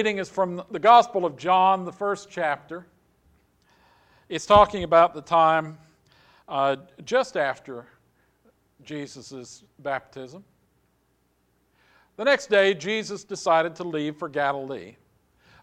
Reading 0.00 0.16
is 0.16 0.30
from 0.30 0.62
the 0.70 0.78
Gospel 0.78 1.26
of 1.26 1.36
John, 1.36 1.84
the 1.84 1.92
first 1.92 2.30
chapter. 2.30 2.86
It's 4.30 4.46
talking 4.46 4.82
about 4.82 5.12
the 5.12 5.20
time 5.20 5.76
uh, 6.48 6.76
just 7.04 7.36
after 7.36 7.84
Jesus' 8.82 9.62
baptism. 9.80 10.42
The 12.16 12.24
next 12.24 12.46
day, 12.46 12.72
Jesus 12.72 13.24
decided 13.24 13.76
to 13.76 13.84
leave 13.84 14.16
for 14.16 14.30
Galilee. 14.30 14.96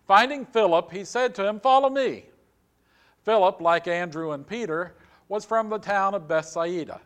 Finding 0.06 0.46
Philip, 0.46 0.92
he 0.92 1.04
said 1.04 1.34
to 1.34 1.48
him, 1.48 1.60
Follow 1.60 1.90
me. 1.90 2.26
Philip, 3.24 3.60
like 3.60 3.88
Andrew 3.88 4.34
and 4.34 4.46
Peter, 4.46 4.94
was 5.30 5.46
from 5.46 5.68
the 5.68 5.80
town 5.80 6.14
of 6.14 6.28
Bethsaida. 6.28 7.02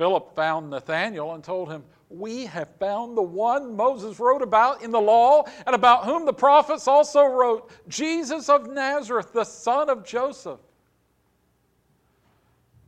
Philip 0.00 0.34
found 0.34 0.70
Nathanael 0.70 1.34
and 1.34 1.44
told 1.44 1.70
him, 1.70 1.84
We 2.08 2.46
have 2.46 2.74
found 2.76 3.18
the 3.18 3.22
one 3.22 3.76
Moses 3.76 4.18
wrote 4.18 4.40
about 4.40 4.82
in 4.82 4.92
the 4.92 4.98
law 4.98 5.44
and 5.66 5.74
about 5.74 6.06
whom 6.06 6.24
the 6.24 6.32
prophets 6.32 6.88
also 6.88 7.26
wrote, 7.26 7.70
Jesus 7.86 8.48
of 8.48 8.70
Nazareth, 8.70 9.34
the 9.34 9.44
son 9.44 9.90
of 9.90 10.02
Joseph. 10.02 10.58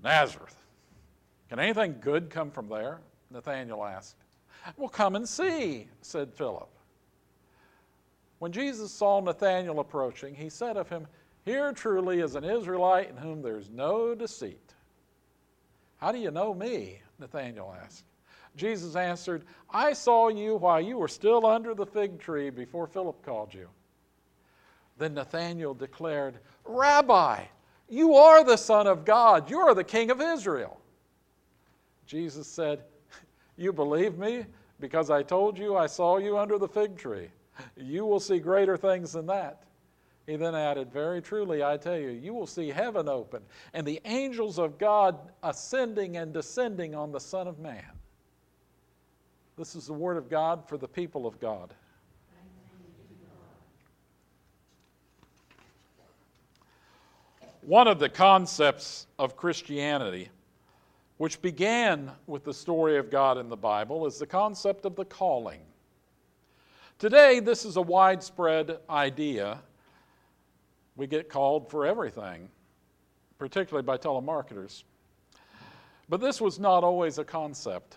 Nazareth. 0.02 0.56
Can 1.50 1.58
anything 1.58 1.96
good 2.00 2.30
come 2.30 2.50
from 2.50 2.70
there? 2.70 3.02
Nathanael 3.30 3.84
asked. 3.84 4.16
Well, 4.78 4.88
come 4.88 5.14
and 5.14 5.28
see, 5.28 5.88
said 6.00 6.32
Philip. 6.32 6.70
When 8.38 8.52
Jesus 8.52 8.90
saw 8.90 9.20
Nathanael 9.20 9.80
approaching, 9.80 10.34
he 10.34 10.48
said 10.48 10.78
of 10.78 10.88
him, 10.88 11.06
Here 11.44 11.74
truly 11.74 12.20
is 12.20 12.36
an 12.36 12.44
Israelite 12.44 13.10
in 13.10 13.18
whom 13.18 13.42
there 13.42 13.58
is 13.58 13.68
no 13.68 14.14
deceit. 14.14 14.72
How 15.98 16.10
do 16.10 16.16
you 16.16 16.30
know 16.30 16.54
me? 16.54 17.01
Nathanael 17.18 17.74
asked. 17.84 18.04
Jesus 18.56 18.96
answered, 18.96 19.44
I 19.70 19.92
saw 19.92 20.28
you 20.28 20.56
while 20.56 20.80
you 20.80 20.98
were 20.98 21.08
still 21.08 21.46
under 21.46 21.74
the 21.74 21.86
fig 21.86 22.18
tree 22.18 22.50
before 22.50 22.86
Philip 22.86 23.24
called 23.24 23.54
you. 23.54 23.68
Then 24.98 25.14
Nathanael 25.14 25.74
declared, 25.74 26.38
Rabbi, 26.64 27.44
you 27.88 28.14
are 28.14 28.44
the 28.44 28.56
Son 28.56 28.86
of 28.86 29.04
God. 29.04 29.50
You 29.50 29.60
are 29.60 29.74
the 29.74 29.84
King 29.84 30.10
of 30.10 30.20
Israel. 30.20 30.78
Jesus 32.06 32.46
said, 32.46 32.82
You 33.56 33.72
believe 33.72 34.18
me 34.18 34.44
because 34.80 35.10
I 35.10 35.22
told 35.22 35.56
you 35.56 35.76
I 35.76 35.86
saw 35.86 36.18
you 36.18 36.36
under 36.36 36.58
the 36.58 36.68
fig 36.68 36.96
tree. 36.96 37.28
You 37.76 38.04
will 38.04 38.20
see 38.20 38.38
greater 38.38 38.76
things 38.76 39.12
than 39.12 39.26
that. 39.26 39.62
He 40.26 40.36
then 40.36 40.54
added, 40.54 40.92
Very 40.92 41.20
truly, 41.20 41.64
I 41.64 41.76
tell 41.76 41.98
you, 41.98 42.10
you 42.10 42.32
will 42.32 42.46
see 42.46 42.68
heaven 42.68 43.08
open 43.08 43.42
and 43.74 43.86
the 43.86 44.00
angels 44.04 44.58
of 44.58 44.78
God 44.78 45.18
ascending 45.42 46.16
and 46.16 46.32
descending 46.32 46.94
on 46.94 47.12
the 47.12 47.20
Son 47.20 47.48
of 47.48 47.58
Man. 47.58 47.84
This 49.56 49.74
is 49.74 49.86
the 49.86 49.92
word 49.92 50.16
of 50.16 50.30
God 50.30 50.66
for 50.68 50.78
the 50.78 50.88
people 50.88 51.26
of 51.26 51.38
God. 51.40 51.74
One 57.62 57.86
of 57.86 58.00
the 58.00 58.08
concepts 58.08 59.06
of 59.18 59.36
Christianity 59.36 60.30
which 61.22 61.40
began 61.40 62.10
with 62.26 62.42
the 62.42 62.52
story 62.52 62.98
of 62.98 63.08
God 63.08 63.38
in 63.38 63.48
the 63.48 63.56
Bible, 63.56 64.08
is 64.08 64.18
the 64.18 64.26
concept 64.26 64.84
of 64.84 64.96
the 64.96 65.04
calling. 65.04 65.60
Today, 66.98 67.38
this 67.38 67.64
is 67.64 67.76
a 67.76 67.80
widespread 67.80 68.78
idea. 68.90 69.60
We 70.96 71.06
get 71.06 71.28
called 71.28 71.70
for 71.70 71.86
everything, 71.86 72.48
particularly 73.38 73.84
by 73.84 73.96
telemarketers. 73.96 74.84
But 76.08 76.20
this 76.20 76.40
was 76.40 76.58
not 76.58 76.84
always 76.84 77.18
a 77.18 77.24
concept. 77.24 77.96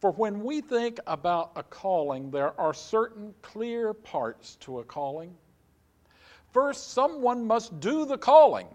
For 0.00 0.12
when 0.12 0.42
we 0.42 0.62
think 0.62 0.98
about 1.06 1.52
a 1.56 1.62
calling, 1.62 2.30
there 2.30 2.58
are 2.58 2.72
certain 2.72 3.34
clear 3.42 3.92
parts 3.92 4.56
to 4.60 4.78
a 4.78 4.84
calling. 4.84 5.34
First, 6.52 6.92
someone 6.92 7.46
must 7.46 7.78
do 7.80 8.06
the 8.06 8.16
calling. 8.16 8.66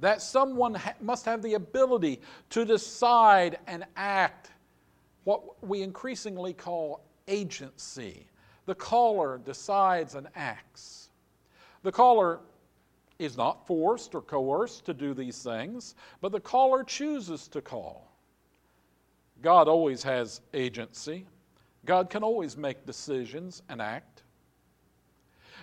That 0.00 0.22
someone 0.22 0.74
ha- 0.74 0.94
must 1.00 1.26
have 1.26 1.42
the 1.42 1.54
ability 1.54 2.20
to 2.50 2.64
decide 2.64 3.58
and 3.66 3.84
act 3.96 4.50
what 5.24 5.62
we 5.62 5.82
increasingly 5.82 6.54
call 6.54 7.04
agency. 7.28 8.26
The 8.64 8.74
caller 8.74 9.38
decides 9.44 10.14
and 10.14 10.28
acts. 10.34 10.99
The 11.82 11.92
caller 11.92 12.40
is 13.18 13.36
not 13.36 13.66
forced 13.66 14.14
or 14.14 14.22
coerced 14.22 14.84
to 14.86 14.94
do 14.94 15.14
these 15.14 15.42
things, 15.42 15.94
but 16.20 16.32
the 16.32 16.40
caller 16.40 16.82
chooses 16.84 17.48
to 17.48 17.60
call. 17.60 18.10
God 19.42 19.68
always 19.68 20.02
has 20.02 20.40
agency. 20.52 21.26
God 21.84 22.10
can 22.10 22.22
always 22.22 22.56
make 22.56 22.86
decisions 22.86 23.62
and 23.68 23.80
act. 23.80 24.22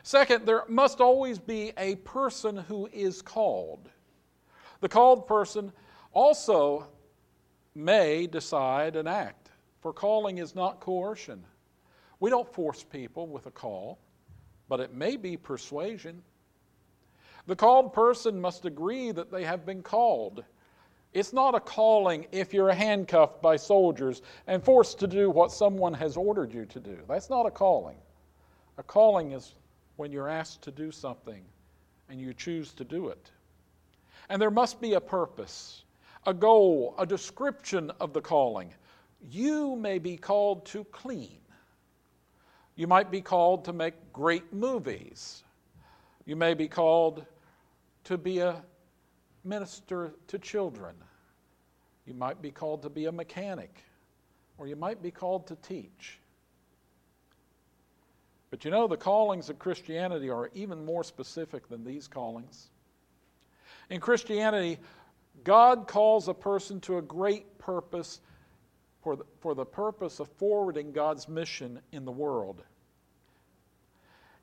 Second, 0.03 0.45
there 0.45 0.63
must 0.67 1.01
always 1.01 1.37
be 1.37 1.73
a 1.77 1.95
person 1.97 2.57
who 2.57 2.87
is 2.93 3.21
called. 3.21 3.89
The 4.79 4.89
called 4.89 5.27
person 5.27 5.71
also 6.13 6.87
may 7.75 8.25
decide 8.25 8.95
and 8.95 9.07
act, 9.07 9.51
for 9.81 9.93
calling 9.93 10.37
is 10.37 10.55
not 10.55 10.79
coercion. 10.79 11.43
We 12.19 12.29
don't 12.29 12.51
force 12.51 12.83
people 12.83 13.27
with 13.27 13.45
a 13.45 13.51
call, 13.51 13.99
but 14.69 14.79
it 14.79 14.93
may 14.93 15.15
be 15.15 15.37
persuasion. 15.37 16.21
The 17.45 17.55
called 17.55 17.93
person 17.93 18.39
must 18.39 18.65
agree 18.65 19.11
that 19.11 19.31
they 19.31 19.43
have 19.43 19.65
been 19.65 19.81
called 19.81 20.43
it's 21.13 21.33
not 21.33 21.55
a 21.55 21.59
calling 21.59 22.27
if 22.31 22.53
you're 22.53 22.71
handcuffed 22.71 23.41
by 23.41 23.55
soldiers 23.55 24.21
and 24.45 24.63
forced 24.63 24.99
to 24.99 25.07
do 25.07 25.29
what 25.29 25.51
someone 25.51 25.93
has 25.95 26.17
ordered 26.17 26.53
you 26.53 26.65
to 26.65 26.79
do. 26.79 26.99
That's 27.07 27.29
not 27.29 27.45
a 27.45 27.51
calling. 27.51 27.97
A 28.77 28.83
calling 28.83 29.31
is 29.31 29.55
when 29.95 30.11
you're 30.11 30.29
asked 30.29 30.61
to 30.63 30.71
do 30.71 30.91
something 30.91 31.43
and 32.09 32.21
you 32.21 32.33
choose 32.33 32.71
to 32.73 32.83
do 32.83 33.07
it. 33.07 33.31
And 34.29 34.41
there 34.41 34.51
must 34.51 34.79
be 34.79 34.93
a 34.93 35.01
purpose, 35.01 35.85
a 36.25 36.33
goal, 36.33 36.93
a 36.99 37.05
description 37.05 37.91
of 37.99 38.13
the 38.13 38.21
calling. 38.21 38.73
You 39.31 39.75
may 39.75 39.97
be 39.97 40.17
called 40.17 40.65
to 40.67 40.83
clean. 40.85 41.39
You 42.77 42.85
might 42.85 43.09
be 43.09 43.21
called 43.21 43.65
to 43.65 43.73
make 43.73 44.13
great 44.13 44.53
movies. 44.53 45.43
You 46.25 46.35
may 46.35 46.53
be 46.53 46.67
called 46.67 47.25
to 48.03 48.19
be 48.19 48.37
a 48.37 48.63
minister 49.43 50.13
to 50.27 50.37
children. 50.37 50.95
You 52.05 52.13
might 52.13 52.39
be 52.39 52.51
called 52.51 52.83
to 52.83 52.89
be 52.89 53.05
a 53.05 53.11
mechanic, 53.11 53.83
or 54.59 54.67
you 54.67 54.75
might 54.75 55.01
be 55.01 55.09
called 55.09 55.47
to 55.47 55.55
teach. 55.55 56.19
But 58.51 58.63
you 58.63 58.69
know, 58.69 58.87
the 58.87 58.95
callings 58.95 59.49
of 59.49 59.57
Christianity 59.57 60.29
are 60.29 60.51
even 60.53 60.85
more 60.85 61.03
specific 61.03 61.67
than 61.67 61.83
these 61.83 62.07
callings. 62.07 62.69
In 63.89 63.99
Christianity, 63.99 64.77
God 65.43 65.87
calls 65.87 66.27
a 66.27 66.33
person 66.33 66.79
to 66.81 66.99
a 66.99 67.01
great 67.01 67.57
purpose 67.57 68.21
for 69.07 69.15
the, 69.15 69.23
for 69.39 69.55
the 69.55 69.63
purpose 69.63 70.19
of 70.19 70.27
forwarding 70.37 70.91
God's 70.91 71.29
mission 71.29 71.79
in 71.93 72.03
the 72.03 72.11
world 72.11 72.61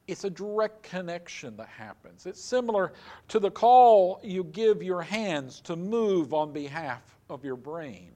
it's 0.07 0.25
a 0.25 0.31
direct 0.31 0.83
connection 0.83 1.57
that 1.57 1.69
happens. 1.69 2.27
It's 2.27 2.43
similar 2.43 2.93
to 3.29 3.39
the 3.39 3.51
call 3.51 4.21
you 4.23 4.45
give 4.45 4.83
your 4.83 5.01
hands 5.01 5.61
to 5.63 5.77
move 5.77 6.35
on 6.35 6.53
behalf 6.53 7.03
of 7.31 7.43
your 7.43 7.57
brain. 7.57 8.13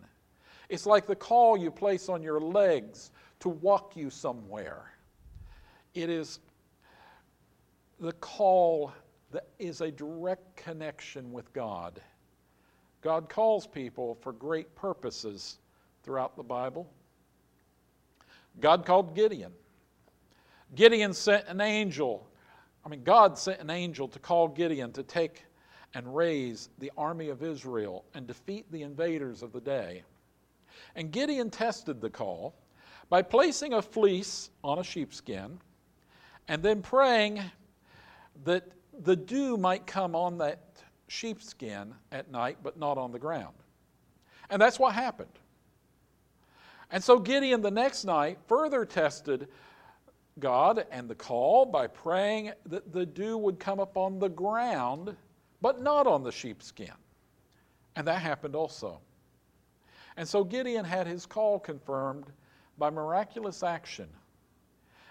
It's 0.68 0.84
like 0.84 1.06
the 1.06 1.16
call 1.16 1.56
you 1.56 1.70
place 1.70 2.10
on 2.10 2.22
your 2.22 2.40
legs 2.40 3.10
to 3.40 3.48
walk 3.48 3.96
you 3.96 4.10
somewhere. 4.10 4.92
It 5.94 6.10
is 6.10 6.40
the 7.98 8.12
call 8.12 8.92
that 9.32 9.48
is 9.58 9.80
a 9.80 9.90
direct 9.90 10.56
connection 10.56 11.32
with 11.32 11.50
God. 11.54 12.02
God 13.00 13.30
calls 13.30 13.66
people 13.66 14.18
for 14.20 14.32
great 14.34 14.74
purposes 14.76 15.58
throughout 16.08 16.36
the 16.36 16.42
Bible. 16.42 16.88
God 18.60 18.86
called 18.86 19.14
Gideon. 19.14 19.52
Gideon 20.74 21.12
sent 21.12 21.46
an 21.48 21.60
angel. 21.60 22.26
I 22.82 22.88
mean, 22.88 23.04
God 23.04 23.36
sent 23.36 23.60
an 23.60 23.68
angel 23.68 24.08
to 24.08 24.18
call 24.18 24.48
Gideon 24.48 24.90
to 24.92 25.02
take 25.02 25.44
and 25.92 26.16
raise 26.16 26.70
the 26.78 26.90
army 26.96 27.28
of 27.28 27.42
Israel 27.42 28.06
and 28.14 28.26
defeat 28.26 28.64
the 28.72 28.84
invaders 28.84 29.42
of 29.42 29.52
the 29.52 29.60
day. 29.60 30.02
And 30.96 31.10
Gideon 31.10 31.50
tested 31.50 32.00
the 32.00 32.08
call 32.08 32.54
by 33.10 33.20
placing 33.20 33.74
a 33.74 33.82
fleece 33.82 34.48
on 34.64 34.78
a 34.78 34.84
sheepskin 34.84 35.60
and 36.48 36.62
then 36.62 36.80
praying 36.80 37.42
that 38.44 38.66
the 39.00 39.14
dew 39.14 39.58
might 39.58 39.86
come 39.86 40.16
on 40.16 40.38
that 40.38 40.60
sheepskin 41.08 41.92
at 42.12 42.30
night, 42.30 42.56
but 42.62 42.78
not 42.78 42.96
on 42.96 43.12
the 43.12 43.18
ground. 43.18 43.56
And 44.48 44.62
that's 44.62 44.78
what 44.78 44.94
happened. 44.94 45.38
And 46.90 47.02
so 47.02 47.18
Gideon 47.18 47.60
the 47.60 47.70
next 47.70 48.04
night 48.04 48.38
further 48.46 48.84
tested 48.84 49.48
God 50.38 50.86
and 50.90 51.08
the 51.08 51.14
call 51.14 51.66
by 51.66 51.86
praying 51.86 52.52
that 52.66 52.92
the 52.92 53.04
dew 53.04 53.36
would 53.36 53.58
come 53.58 53.80
upon 53.80 54.18
the 54.18 54.28
ground, 54.28 55.16
but 55.60 55.82
not 55.82 56.06
on 56.06 56.22
the 56.22 56.32
sheepskin. 56.32 56.92
And 57.96 58.06
that 58.06 58.22
happened 58.22 58.54
also. 58.54 59.00
And 60.16 60.26
so 60.26 60.44
Gideon 60.44 60.84
had 60.84 61.06
his 61.06 61.26
call 61.26 61.58
confirmed 61.58 62.26
by 62.78 62.90
miraculous 62.90 63.62
action. 63.62 64.08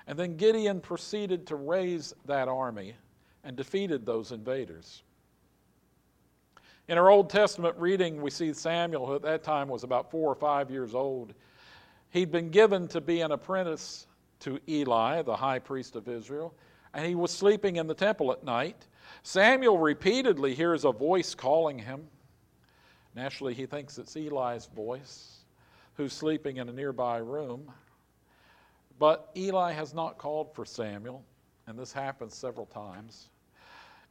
And 0.07 0.17
then 0.17 0.37
Gideon 0.37 0.79
proceeded 0.79 1.45
to 1.47 1.55
raise 1.57 2.13
that 2.25 2.47
army 2.47 2.95
and 3.43 3.55
defeated 3.55 4.05
those 4.05 4.31
invaders. 4.31 5.03
In 6.87 6.97
our 6.97 7.09
Old 7.09 7.29
Testament 7.29 7.75
reading, 7.77 8.21
we 8.21 8.29
see 8.29 8.53
Samuel, 8.53 9.05
who 9.05 9.15
at 9.15 9.21
that 9.23 9.43
time 9.43 9.67
was 9.67 9.83
about 9.83 10.09
four 10.09 10.31
or 10.31 10.35
five 10.35 10.71
years 10.71 10.95
old. 10.95 11.33
He'd 12.09 12.31
been 12.31 12.49
given 12.49 12.87
to 12.89 13.01
be 13.01 13.21
an 13.21 13.31
apprentice 13.31 14.07
to 14.39 14.59
Eli, 14.67 15.21
the 15.23 15.35
high 15.35 15.59
priest 15.59 15.95
of 15.95 16.07
Israel, 16.07 16.53
and 16.93 17.05
he 17.05 17.15
was 17.15 17.31
sleeping 17.31 17.75
in 17.75 17.87
the 17.87 17.93
temple 17.93 18.31
at 18.31 18.43
night. 18.43 18.87
Samuel 19.23 19.77
repeatedly 19.77 20.55
hears 20.55 20.85
a 20.85 20.91
voice 20.91 21.35
calling 21.35 21.79
him. 21.79 22.07
Naturally, 23.15 23.53
he 23.53 23.65
thinks 23.65 23.97
it's 23.97 24.15
Eli's 24.15 24.67
voice, 24.67 25.39
who's 25.95 26.13
sleeping 26.13 26.57
in 26.57 26.69
a 26.69 26.73
nearby 26.73 27.17
room. 27.17 27.71
But 28.99 29.29
Eli 29.35 29.73
has 29.73 29.93
not 29.93 30.17
called 30.17 30.53
for 30.53 30.65
Samuel, 30.65 31.23
and 31.67 31.77
this 31.77 31.91
happens 31.91 32.35
several 32.35 32.65
times. 32.65 33.29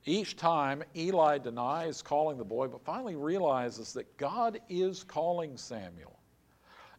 Each 0.04 0.36
time, 0.36 0.84
Eli 0.94 1.38
denies 1.38 2.02
calling 2.02 2.38
the 2.38 2.44
boy, 2.44 2.68
but 2.68 2.84
finally 2.84 3.16
realizes 3.16 3.92
that 3.94 4.16
God 4.16 4.60
is 4.68 5.02
calling 5.02 5.56
Samuel. 5.56 6.15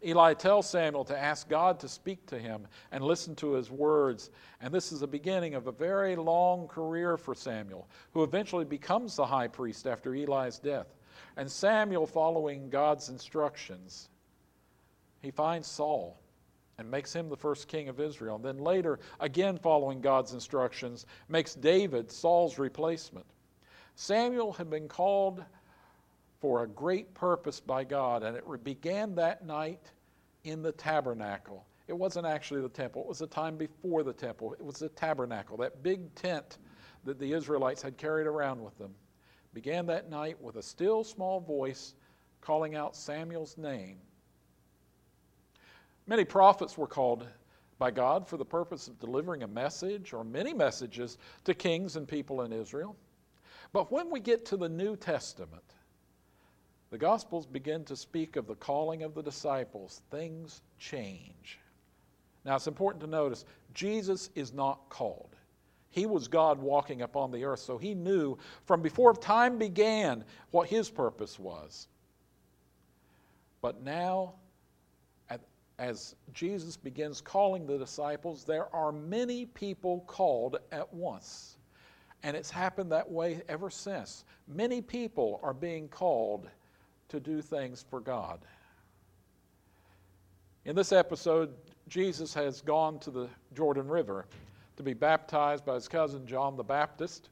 Eli 0.05 0.33
tells 0.33 0.69
Samuel 0.69 1.05
to 1.05 1.17
ask 1.17 1.49
God 1.49 1.79
to 1.79 1.87
speak 1.87 2.25
to 2.27 2.37
him 2.37 2.67
and 2.91 3.03
listen 3.03 3.35
to 3.37 3.53
his 3.53 3.71
words. 3.71 4.29
And 4.61 4.73
this 4.73 4.91
is 4.91 4.99
the 4.99 5.07
beginning 5.07 5.55
of 5.55 5.67
a 5.67 5.71
very 5.71 6.15
long 6.15 6.67
career 6.67 7.17
for 7.17 7.33
Samuel, 7.33 7.87
who 8.11 8.23
eventually 8.23 8.65
becomes 8.65 9.15
the 9.15 9.25
high 9.25 9.47
priest 9.47 9.87
after 9.87 10.13
Eli's 10.13 10.59
death. 10.59 10.87
And 11.35 11.51
Samuel, 11.51 12.05
following 12.05 12.69
God's 12.69 13.09
instructions, 13.09 14.09
he 15.21 15.31
finds 15.31 15.67
Saul 15.67 16.19
and 16.77 16.89
makes 16.89 17.13
him 17.13 17.29
the 17.29 17.37
first 17.37 17.67
king 17.67 17.89
of 17.89 17.99
Israel. 17.99 18.35
And 18.35 18.45
then 18.45 18.59
later, 18.59 18.99
again 19.19 19.57
following 19.57 19.99
God's 19.99 20.33
instructions, 20.33 21.05
makes 21.27 21.55
David 21.55 22.11
Saul's 22.11 22.59
replacement. 22.59 23.25
Samuel 23.95 24.53
had 24.53 24.69
been 24.69 24.87
called 24.87 25.43
for 26.39 26.63
a 26.63 26.67
great 26.67 27.13
purpose 27.13 27.59
by 27.59 27.83
God. 27.83 28.23
And 28.23 28.37
it 28.37 28.63
began 28.63 29.15
that 29.15 29.45
night 29.45 29.91
in 30.43 30.61
the 30.61 30.71
tabernacle. 30.71 31.65
It 31.87 31.97
wasn't 31.97 32.25
actually 32.25 32.61
the 32.61 32.69
temple, 32.69 33.01
it 33.03 33.07
was 33.07 33.19
the 33.19 33.27
time 33.27 33.57
before 33.57 34.03
the 34.03 34.13
temple. 34.13 34.53
It 34.53 34.63
was 34.63 34.79
the 34.79 34.89
tabernacle, 34.89 35.57
that 35.57 35.83
big 35.83 36.13
tent 36.15 36.57
that 37.05 37.19
the 37.19 37.33
Israelites 37.33 37.81
had 37.81 37.97
carried 37.97 38.27
around 38.27 38.61
with 38.61 38.77
them. 38.77 38.93
Began 39.53 39.85
that 39.87 40.09
night 40.09 40.39
with 40.41 40.57
a 40.57 40.61
still 40.61 41.03
small 41.03 41.39
voice 41.39 41.95
calling 42.41 42.75
out 42.75 42.95
Samuel's 42.95 43.57
name. 43.57 43.97
Many 46.05 46.25
prophets 46.25 46.77
were 46.77 46.87
called 46.87 47.27
by 47.79 47.91
God 47.91 48.27
for 48.27 48.37
the 48.37 48.45
purpose 48.45 48.87
of 48.87 48.99
delivering 48.99 49.43
a 49.43 49.47
message 49.47 50.13
or 50.13 50.23
many 50.23 50.53
messages 50.53 51.17
to 51.43 51.53
kings 51.53 51.95
and 51.95 52.07
people 52.07 52.41
in 52.41 52.51
Israel. 52.51 52.95
But 53.73 53.91
when 53.91 54.09
we 54.09 54.19
get 54.19 54.45
to 54.47 54.57
the 54.57 54.69
New 54.69 54.95
Testament, 54.95 55.63
the 56.89 56.97
Gospels 56.97 57.45
begin 57.45 57.83
to 57.85 57.95
speak 57.95 58.35
of 58.35 58.47
the 58.47 58.55
calling 58.55 59.03
of 59.03 59.13
the 59.13 59.23
disciples, 59.23 60.01
things 60.09 60.61
change. 60.79 61.59
Now, 62.45 62.55
it's 62.55 62.67
important 62.67 63.01
to 63.01 63.07
notice 63.07 63.45
Jesus 63.73 64.29
is 64.35 64.53
not 64.53 64.87
called. 64.89 65.35
He 65.89 66.05
was 66.05 66.27
God 66.27 66.59
walking 66.59 67.01
upon 67.01 67.31
the 67.31 67.43
earth, 67.43 67.59
so 67.59 67.77
he 67.77 67.93
knew 67.93 68.37
from 68.65 68.81
before 68.81 69.13
time 69.13 69.57
began 69.57 70.23
what 70.51 70.67
his 70.67 70.89
purpose 70.89 71.37
was. 71.39 71.87
But 73.61 73.81
now, 73.81 74.35
as 75.79 76.15
Jesus 76.33 76.75
begins 76.75 77.21
calling 77.21 77.67
the 77.67 77.77
disciples, 77.77 78.43
there 78.43 78.73
are 78.73 78.91
many 78.91 79.45
people 79.45 80.03
called 80.07 80.57
at 80.71 80.91
once. 80.93 81.57
And 82.23 82.35
it's 82.35 82.49
happened 82.49 82.91
that 82.91 83.09
way 83.09 83.41
ever 83.47 83.69
since. 83.69 84.25
Many 84.47 84.81
people 84.81 85.39
are 85.43 85.53
being 85.53 85.87
called 85.87 86.49
to 87.09 87.19
do 87.19 87.41
things 87.41 87.85
for 87.89 87.99
God. 87.99 88.39
In 90.65 90.75
this 90.75 90.91
episode, 90.91 91.53
Jesus 91.87 92.33
has 92.33 92.61
gone 92.61 92.99
to 92.99 93.11
the 93.11 93.29
Jordan 93.55 93.87
River 93.87 94.25
to 94.75 94.83
be 94.83 94.93
baptized 94.93 95.65
by 95.65 95.75
his 95.75 95.87
cousin 95.87 96.27
John 96.27 96.57
the 96.57 96.63
Baptist. 96.63 97.29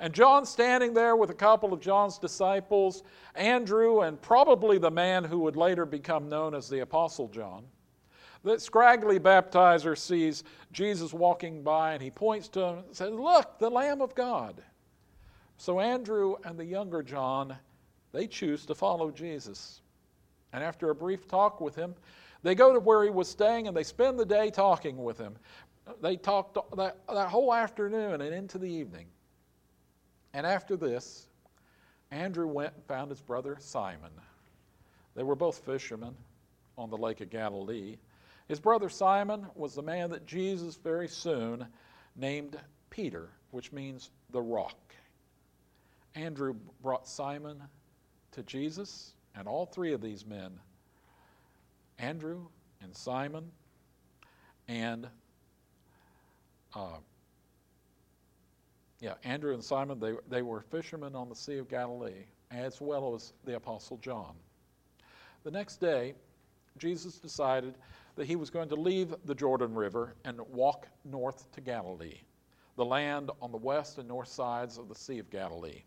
And 0.00 0.12
John 0.12 0.44
standing 0.44 0.92
there 0.92 1.14
with 1.14 1.30
a 1.30 1.34
couple 1.34 1.72
of 1.72 1.80
John's 1.80 2.18
disciples, 2.18 3.04
Andrew, 3.36 4.00
and 4.00 4.20
probably 4.20 4.78
the 4.78 4.90
man 4.90 5.22
who 5.22 5.38
would 5.40 5.56
later 5.56 5.86
become 5.86 6.28
known 6.28 6.54
as 6.54 6.68
the 6.68 6.80
Apostle 6.80 7.28
John. 7.28 7.64
The 8.42 8.58
scraggly 8.58 9.18
baptizer 9.18 9.96
sees 9.96 10.44
Jesus 10.72 11.14
walking 11.14 11.62
by 11.62 11.94
and 11.94 12.02
he 12.02 12.10
points 12.10 12.48
to 12.48 12.60
him 12.60 12.78
and 12.78 12.94
says, 12.94 13.12
Look, 13.12 13.58
the 13.58 13.70
Lamb 13.70 14.02
of 14.02 14.14
God. 14.14 14.62
So 15.56 15.80
Andrew 15.80 16.34
and 16.44 16.58
the 16.58 16.64
younger 16.64 17.02
John, 17.02 17.56
they 18.14 18.26
choose 18.28 18.64
to 18.66 18.74
follow 18.74 19.10
Jesus. 19.10 19.82
And 20.52 20.62
after 20.62 20.90
a 20.90 20.94
brief 20.94 21.26
talk 21.26 21.60
with 21.60 21.74
him, 21.74 21.94
they 22.44 22.54
go 22.54 22.72
to 22.72 22.78
where 22.78 23.02
he 23.02 23.10
was 23.10 23.28
staying 23.28 23.66
and 23.66 23.76
they 23.76 23.82
spend 23.82 24.18
the 24.18 24.24
day 24.24 24.50
talking 24.50 25.02
with 25.02 25.18
him. 25.18 25.36
They 26.00 26.16
talked 26.16 26.56
that, 26.76 26.98
that 27.12 27.28
whole 27.28 27.52
afternoon 27.52 28.20
and 28.20 28.34
into 28.34 28.58
the 28.58 28.70
evening. 28.70 29.06
And 30.32 30.46
after 30.46 30.76
this, 30.76 31.26
Andrew 32.10 32.46
went 32.46 32.74
and 32.74 32.84
found 32.84 33.10
his 33.10 33.20
brother 33.20 33.56
Simon. 33.58 34.12
They 35.16 35.24
were 35.24 35.34
both 35.34 35.58
fishermen 35.58 36.14
on 36.78 36.90
the 36.90 36.96
Lake 36.96 37.20
of 37.20 37.30
Galilee. 37.30 37.96
His 38.46 38.60
brother 38.60 38.88
Simon 38.88 39.46
was 39.54 39.74
the 39.74 39.82
man 39.82 40.10
that 40.10 40.26
Jesus 40.26 40.76
very 40.76 41.08
soon 41.08 41.66
named 42.14 42.58
Peter, 42.90 43.30
which 43.50 43.72
means 43.72 44.10
the 44.30 44.40
rock. 44.40 44.78
Andrew 46.14 46.54
brought 46.82 47.08
Simon 47.08 47.62
to 48.34 48.42
Jesus, 48.42 49.12
and 49.36 49.48
all 49.48 49.66
three 49.66 49.92
of 49.92 50.00
these 50.00 50.26
men, 50.26 50.52
Andrew 51.98 52.46
and 52.82 52.94
Simon 52.94 53.50
and 54.68 55.06
uh, 56.74 56.98
yeah, 59.00 59.14
Andrew 59.22 59.52
and 59.52 59.62
Simon, 59.62 60.00
they, 60.00 60.14
they 60.28 60.42
were 60.42 60.60
fishermen 60.60 61.14
on 61.14 61.28
the 61.28 61.34
Sea 61.34 61.58
of 61.58 61.68
Galilee, 61.68 62.24
as 62.50 62.80
well 62.80 63.14
as 63.14 63.34
the 63.44 63.56
Apostle 63.56 63.98
John. 63.98 64.34
The 65.42 65.50
next 65.50 65.76
day, 65.76 66.14
Jesus 66.78 67.18
decided 67.18 67.74
that 68.16 68.26
he 68.26 68.34
was 68.34 68.50
going 68.50 68.68
to 68.70 68.76
leave 68.76 69.14
the 69.26 69.34
Jordan 69.34 69.74
River 69.74 70.14
and 70.24 70.40
walk 70.50 70.88
north 71.04 71.52
to 71.52 71.60
Galilee, 71.60 72.20
the 72.76 72.84
land 72.84 73.30
on 73.42 73.52
the 73.52 73.58
west 73.58 73.98
and 73.98 74.08
north 74.08 74.28
sides 74.28 74.78
of 74.78 74.88
the 74.88 74.94
Sea 74.94 75.18
of 75.18 75.30
Galilee. 75.30 75.82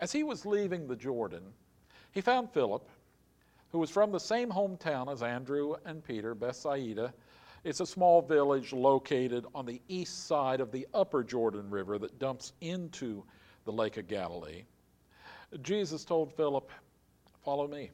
As 0.00 0.10
he 0.10 0.22
was 0.22 0.46
leaving 0.46 0.86
the 0.86 0.96
Jordan, 0.96 1.42
he 2.12 2.22
found 2.22 2.50
Philip, 2.50 2.88
who 3.70 3.78
was 3.78 3.90
from 3.90 4.10
the 4.10 4.18
same 4.18 4.50
hometown 4.50 5.12
as 5.12 5.22
Andrew 5.22 5.74
and 5.84 6.02
Peter, 6.02 6.34
Bethsaida. 6.34 7.12
It's 7.64 7.80
a 7.80 7.86
small 7.86 8.22
village 8.22 8.72
located 8.72 9.44
on 9.54 9.66
the 9.66 9.82
east 9.88 10.26
side 10.26 10.60
of 10.60 10.72
the 10.72 10.88
upper 10.94 11.22
Jordan 11.22 11.68
River 11.68 11.98
that 11.98 12.18
dumps 12.18 12.54
into 12.62 13.22
the 13.66 13.72
Lake 13.72 13.98
of 13.98 14.08
Galilee. 14.08 14.64
Jesus 15.60 16.04
told 16.04 16.32
Philip, 16.32 16.70
Follow 17.44 17.68
me. 17.68 17.90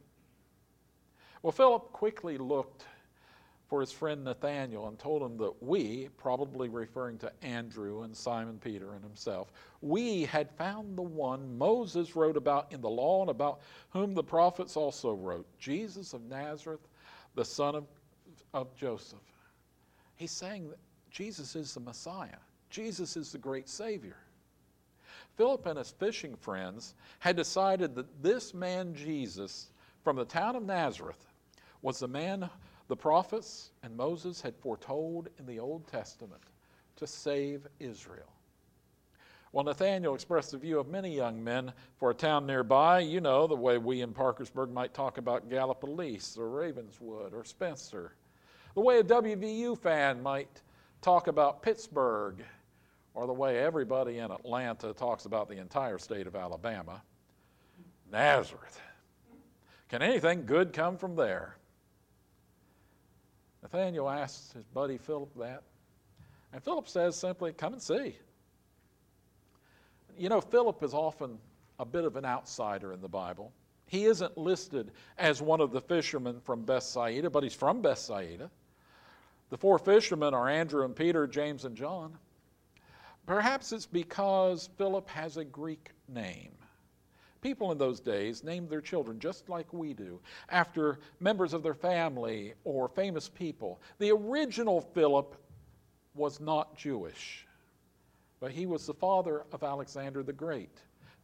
Well, 1.43 1.53
Philip 1.53 1.93
quickly 1.93 2.39
looked 2.39 2.85
for 3.69 3.81
his 3.81 3.91
friend 3.91 4.25
Nathanael 4.25 4.87
and 4.87 4.99
told 4.99 5.23
him 5.23 5.37
that 5.39 5.63
we, 5.63 6.09
probably 6.17 6.69
referring 6.69 7.19
to 7.19 7.33
Andrew 7.43 8.03
and 8.03 8.17
Simon 8.17 8.59
Peter 8.63 8.95
and 8.95 9.03
himself, 9.03 9.53
we 9.81 10.25
had 10.25 10.51
found 10.53 10.97
the 10.97 11.03
one 11.03 11.59
Moses 11.59 12.15
wrote 12.15 12.37
about 12.37 12.73
in 12.73 12.81
the 12.81 12.89
law 12.89 13.23
and 13.23 13.31
about 13.31 13.61
whom 13.91 14.15
the 14.15 14.23
prophets 14.23 14.77
also 14.77 15.13
wrote, 15.13 15.47
Jesus 15.59 16.13
of 16.13 16.23
Nazareth, 16.23 16.87
the 17.35 17.45
son 17.45 17.75
of, 17.75 17.85
of 18.55 18.75
Joseph. 18.77 19.19
He's 20.15 20.31
saying 20.31 20.71
that 20.71 20.79
Jesus 21.11 21.57
is 21.57 21.75
the 21.75 21.81
Messiah, 21.81 22.39
Jesus 22.71 23.17
is 23.17 23.33
the 23.33 23.39
great 23.39 23.69
Savior. 23.69 24.17
Philip 25.37 25.67
and 25.67 25.79
his 25.79 25.91
fishing 25.91 26.35
friends 26.37 26.95
had 27.19 27.37
decided 27.37 27.95
that 27.95 28.23
this 28.23 28.55
man 28.55 28.95
Jesus 28.95 29.71
from 30.03 30.17
the 30.17 30.25
town 30.25 30.57
of 30.57 30.65
Nazareth 30.65 31.27
was 31.83 31.99
the 31.99 32.09
man 32.09 32.49
the 32.89 32.97
prophets 32.97 33.71
and 33.83 33.97
Moses 33.97 34.41
had 34.41 34.57
foretold 34.57 35.29
in 35.39 35.47
the 35.47 35.59
Old 35.59 35.87
Testament 35.87 36.43
to 36.97 37.07
save 37.07 37.67
Israel. 37.81 38.33
Well, 39.53 39.65
Nathanael 39.65 40.15
expressed 40.15 40.51
the 40.51 40.59
view 40.59 40.79
of 40.79 40.89
many 40.89 41.15
young 41.15 41.43
men 41.43 41.73
for 41.99 42.11
a 42.11 42.15
town 42.15 42.47
nearby. 42.47 43.01
You 43.01 43.21
know, 43.21 43.47
the 43.47 43.55
way 43.55 43.79
we 43.79 44.03
in 44.03 44.13
Parkersburg 44.13 44.71
might 44.71 44.93
talk 44.93 45.19
about 45.19 45.49
Gallipolis 45.49 46.37
or 46.37 46.51
Ravenswood 46.51 47.33
or 47.33 47.45
Spencer. 47.45 48.13
The 48.75 48.83
way 48.83 48.99
a 48.99 49.05
WVU 49.05 49.79
fan 49.79 50.23
might 50.23 50.63
talk 51.01 51.29
about 51.29 51.63
Pittsburgh, 51.63 52.45
or 53.15 53.27
the 53.27 53.33
way 53.33 53.59
everybody 53.59 54.19
in 54.19 54.31
Atlanta 54.31 54.93
talks 54.93 55.25
about 55.25 55.49
the 55.49 55.57
entire 55.57 55.97
state 55.97 56.27
of 56.27 56.37
Alabama. 56.37 57.03
Nazareth. 58.13 58.81
Can 59.89 60.03
anything 60.03 60.45
good 60.45 60.73
come 60.73 60.99
from 60.99 61.17
there? 61.17 61.57
Nathaniel 63.73 64.09
asks 64.09 64.53
his 64.53 64.65
buddy 64.65 64.97
Philip 64.97 65.35
that. 65.41 65.65
And 66.53 66.63
Philip 66.63 66.87
says 66.87 67.17
simply, 67.17 67.53
Come 67.53 67.73
and 67.73 67.83
see. 67.83 68.17
You 70.17 70.29
know, 70.29 70.41
Philip 70.41 70.85
is 70.85 70.95
often 70.95 71.37
a 71.81 71.85
bit 71.85 72.05
of 72.05 72.15
an 72.15 72.25
outsider 72.25 72.93
in 72.93 73.01
the 73.01 73.09
Bible. 73.09 73.53
He 73.89 74.05
isn't 74.05 74.39
listed 74.39 74.93
as 75.19 75.43
one 75.43 75.61
of 75.61 75.73
the 75.73 75.81
fishermen 75.81 76.41
from 76.41 76.63
Bethsaida, 76.63 77.29
but 77.29 77.43
he's 77.43 77.55
from 77.55 77.83
Bethsaida. 77.83 78.53
The 79.51 79.59
four 79.59 79.81
fishermen 79.81 80.33
are 80.33 80.49
Andrew 80.49 80.85
and 80.85 80.95
Peter, 80.95 81.27
James 81.27 81.65
and 81.65 81.77
John. 81.77 82.17
Perhaps 83.27 83.73
it's 83.73 83.87
because 83.87 84.71
Philip 84.79 85.09
has 85.09 85.39
a 85.39 85.45
Greek 85.45 85.91
name. 86.07 86.56
People 87.41 87.73
in 87.73 87.79
those 87.79 88.01
days 88.01 88.43
named 88.43 88.71
their 88.71 88.81
children 88.81 89.19
just 89.19 89.49
like 89.49 89.73
we 89.73 89.95
do, 89.95 90.21
after 90.49 90.99
members 91.21 91.53
of 91.53 91.63
their 91.63 91.75
family 91.75 92.55
or 92.65 92.89
famous 92.89 93.29
people. 93.29 93.81
The 93.99 94.11
original 94.11 94.81
Philip 94.81 95.37
was 96.15 96.41
not 96.41 96.77
Jewish, 96.77 97.47
but 98.41 98.51
he 98.51 98.67
was 98.67 98.87
the 98.87 98.95
father 98.95 99.45
of 99.53 99.63
Alexander 99.63 100.23
the 100.23 100.33
Great, 100.33 100.79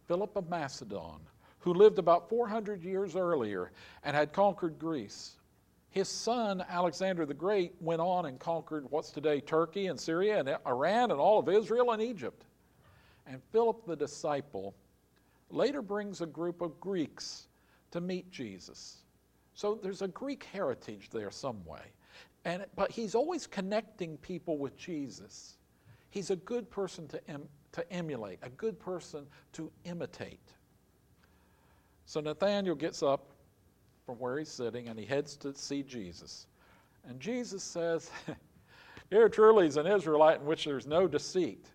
Philip 0.07 0.37
of 0.37 0.49
Macedon, 0.49 1.21
who 1.61 1.73
lived 1.75 1.99
about 1.99 2.29
400 2.29 2.83
years 2.83 3.17
earlier 3.17 3.73
and 4.05 4.17
had 4.17 4.33
conquered 4.33 4.79
Greece. 4.79 5.37
His 5.91 6.09
son, 6.09 6.65
Alexander 6.69 7.27
the 7.27 7.35
Great, 7.35 7.75
went 7.81 8.01
on 8.01 8.27
and 8.27 8.39
conquered 8.39 8.91
what's 8.91 9.11
today 9.11 9.41
Turkey 9.41 9.87
and 9.87 10.01
Syria 10.01 10.41
and 10.41 10.57
Iran 10.67 11.11
and 11.11 11.21
all 11.21 11.39
of 11.39 11.49
Israel 11.49 11.93
and 11.93 12.03
Egypt. 12.03 12.45
And 13.27 13.43
Philip 13.53 13.87
the 13.87 13.95
disciple 13.95 14.75
later 15.53 15.83
brings 15.83 16.21
a 16.21 16.27
group 16.27 16.61
of 16.61 16.81
Greeks 16.81 17.49
to 17.91 18.01
meet 18.01 18.31
Jesus. 18.31 18.99
So 19.55 19.79
there's 19.83 20.03
a 20.03 20.09
Greek 20.09 20.45
heritage 20.45 21.11
there 21.11 21.31
some 21.31 21.65
way. 21.65 21.83
And, 22.45 22.65
but 22.75 22.91
he's 22.91 23.15
always 23.15 23.47
connecting 23.47 24.17
people 24.19 24.59
with 24.59 24.77
Jesus. 24.77 25.55
He's 26.11 26.31
a 26.31 26.37
good 26.37 26.71
person 26.71 27.07
to, 27.09 27.31
em, 27.31 27.49
to 27.73 27.93
emulate, 27.93 28.39
a 28.43 28.51
good 28.51 28.81
person 28.81 29.27
to 29.53 29.71
imitate. 29.85 30.53
So 32.07 32.21
Nathanael 32.21 32.75
gets 32.75 33.03
up 33.03 33.29
from 34.05 34.17
where 34.19 34.39
he's 34.39 34.49
sitting 34.49 34.89
and 34.89 34.99
he 34.99 35.07
heads 35.07 35.37
to 35.39 35.55
see 35.55 35.83
Jesus. 35.83 36.47
And 37.09 37.21
Jesus 37.21 37.63
says, 37.63 38.11
Here 39.11 39.29
truly 39.29 39.67
is 39.67 39.77
an 39.77 39.87
Israelite 39.87 40.41
in 40.41 40.47
which 40.47 40.65
there's 40.65 40.87
no 40.87 41.07
deceit, 41.07 41.67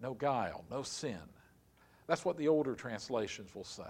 no 0.00 0.14
guile, 0.14 0.64
no 0.70 0.82
sin. 0.82 1.20
That's 2.06 2.24
what 2.24 2.36
the 2.36 2.48
older 2.48 2.74
translations 2.74 3.54
will 3.54 3.64
say. 3.64 3.82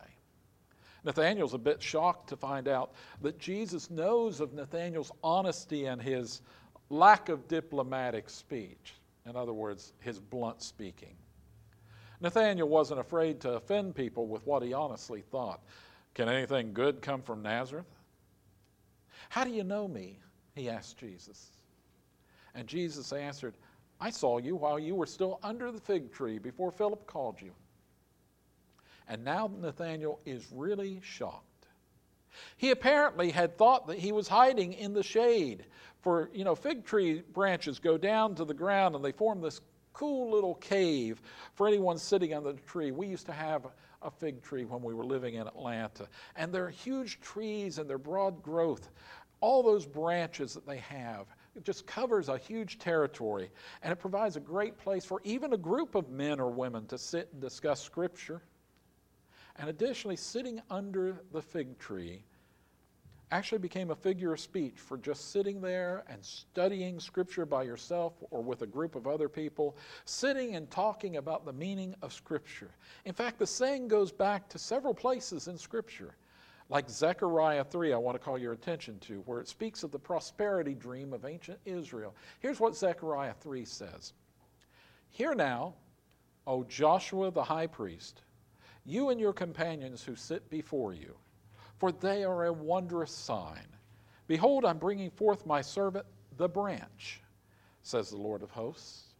Nathanael's 1.04 1.54
a 1.54 1.58
bit 1.58 1.82
shocked 1.82 2.28
to 2.30 2.36
find 2.36 2.66
out 2.66 2.92
that 3.20 3.38
Jesus 3.38 3.90
knows 3.90 4.40
of 4.40 4.54
Nathanael's 4.54 5.12
honesty 5.22 5.86
and 5.86 6.00
his 6.00 6.40
lack 6.88 7.28
of 7.28 7.46
diplomatic 7.48 8.30
speech. 8.30 8.94
In 9.26 9.36
other 9.36 9.52
words, 9.52 9.92
his 10.00 10.18
blunt 10.18 10.62
speaking. 10.62 11.14
Nathanael 12.20 12.68
wasn't 12.68 13.00
afraid 13.00 13.40
to 13.40 13.52
offend 13.52 13.94
people 13.94 14.26
with 14.26 14.46
what 14.46 14.62
he 14.62 14.72
honestly 14.72 15.20
thought. 15.20 15.60
Can 16.14 16.28
anything 16.28 16.72
good 16.72 17.02
come 17.02 17.20
from 17.20 17.42
Nazareth? 17.42 17.86
How 19.28 19.44
do 19.44 19.50
you 19.50 19.64
know 19.64 19.88
me? 19.88 20.20
He 20.54 20.70
asked 20.70 20.96
Jesus. 20.96 21.50
And 22.54 22.68
Jesus 22.68 23.12
answered, 23.12 23.54
I 24.00 24.10
saw 24.10 24.38
you 24.38 24.56
while 24.56 24.78
you 24.78 24.94
were 24.94 25.06
still 25.06 25.38
under 25.42 25.70
the 25.72 25.80
fig 25.80 26.12
tree 26.12 26.38
before 26.38 26.70
Philip 26.70 27.06
called 27.06 27.40
you. 27.42 27.52
And 29.08 29.24
now 29.24 29.50
Nathanael 29.60 30.20
is 30.24 30.46
really 30.52 31.00
shocked. 31.02 31.66
He 32.56 32.70
apparently 32.70 33.30
had 33.30 33.56
thought 33.56 33.86
that 33.86 33.98
he 33.98 34.12
was 34.12 34.28
hiding 34.28 34.72
in 34.72 34.92
the 34.92 35.02
shade. 35.02 35.66
For, 36.00 36.30
you 36.34 36.44
know, 36.44 36.54
fig 36.54 36.84
tree 36.84 37.22
branches 37.32 37.78
go 37.78 37.96
down 37.96 38.34
to 38.36 38.44
the 38.44 38.54
ground 38.54 38.94
and 38.94 39.04
they 39.04 39.12
form 39.12 39.40
this 39.40 39.60
cool 39.92 40.30
little 40.30 40.56
cave 40.56 41.22
for 41.54 41.66
anyone 41.66 41.98
sitting 41.98 42.34
under 42.34 42.52
the 42.52 42.60
tree. 42.60 42.90
We 42.90 43.06
used 43.06 43.26
to 43.26 43.32
have 43.32 43.66
a 44.02 44.10
fig 44.10 44.42
tree 44.42 44.64
when 44.64 44.82
we 44.82 44.92
were 44.92 45.04
living 45.04 45.34
in 45.34 45.46
Atlanta. 45.46 46.08
And 46.36 46.52
they're 46.52 46.68
huge 46.68 47.20
trees 47.20 47.78
and 47.78 47.88
they're 47.88 47.98
broad 47.98 48.42
growth. 48.42 48.90
All 49.40 49.62
those 49.62 49.86
branches 49.86 50.54
that 50.54 50.66
they 50.66 50.78
have, 50.78 51.26
it 51.54 51.64
just 51.64 51.86
covers 51.86 52.28
a 52.28 52.36
huge 52.36 52.78
territory. 52.78 53.50
And 53.82 53.92
it 53.92 53.96
provides 53.96 54.36
a 54.36 54.40
great 54.40 54.76
place 54.76 55.04
for 55.04 55.20
even 55.24 55.52
a 55.52 55.58
group 55.58 55.94
of 55.94 56.10
men 56.10 56.40
or 56.40 56.50
women 56.50 56.86
to 56.86 56.98
sit 56.98 57.28
and 57.32 57.40
discuss 57.40 57.80
Scripture. 57.80 58.42
And 59.56 59.68
additionally, 59.68 60.16
sitting 60.16 60.60
under 60.70 61.22
the 61.32 61.42
fig 61.42 61.78
tree 61.78 62.24
actually 63.30 63.58
became 63.58 63.90
a 63.90 63.96
figure 63.96 64.32
of 64.32 64.40
speech 64.40 64.74
for 64.76 64.96
just 64.96 65.32
sitting 65.32 65.60
there 65.60 66.04
and 66.08 66.24
studying 66.24 67.00
Scripture 67.00 67.46
by 67.46 67.62
yourself 67.62 68.12
or 68.30 68.42
with 68.42 68.62
a 68.62 68.66
group 68.66 68.94
of 68.94 69.06
other 69.06 69.28
people, 69.28 69.76
sitting 70.04 70.54
and 70.54 70.70
talking 70.70 71.16
about 71.16 71.44
the 71.44 71.52
meaning 71.52 71.94
of 72.02 72.12
Scripture. 72.12 72.70
In 73.04 73.12
fact, 73.12 73.38
the 73.38 73.46
saying 73.46 73.88
goes 73.88 74.12
back 74.12 74.48
to 74.50 74.58
several 74.58 74.94
places 74.94 75.48
in 75.48 75.58
Scripture, 75.58 76.14
like 76.70 76.88
Zechariah 76.88 77.64
3, 77.64 77.92
I 77.92 77.96
want 77.96 78.14
to 78.14 78.24
call 78.24 78.38
your 78.38 78.52
attention 78.52 78.98
to, 79.00 79.20
where 79.26 79.40
it 79.40 79.48
speaks 79.48 79.82
of 79.82 79.90
the 79.90 79.98
prosperity 79.98 80.74
dream 80.74 81.12
of 81.12 81.24
ancient 81.24 81.58
Israel. 81.64 82.14
Here's 82.40 82.60
what 82.60 82.76
Zechariah 82.76 83.34
3 83.40 83.64
says 83.64 84.12
Hear 85.10 85.34
now, 85.34 85.74
O 86.46 86.64
Joshua 86.64 87.30
the 87.30 87.42
high 87.42 87.66
priest, 87.66 88.22
you 88.84 89.10
and 89.10 89.20
your 89.20 89.32
companions 89.32 90.02
who 90.02 90.16
sit 90.16 90.48
before 90.50 90.92
you 90.92 91.14
for 91.78 91.92
they 91.92 92.24
are 92.24 92.46
a 92.46 92.52
wondrous 92.52 93.12
sign. 93.12 93.66
Behold, 94.26 94.64
I'm 94.64 94.78
bringing 94.78 95.10
forth 95.10 95.44
my 95.44 95.60
servant, 95.60 96.06
the 96.36 96.48
branch, 96.48 97.20
says 97.82 98.10
the 98.10 98.16
Lord 98.16 98.42
of 98.42 98.50
hosts, 98.50 99.14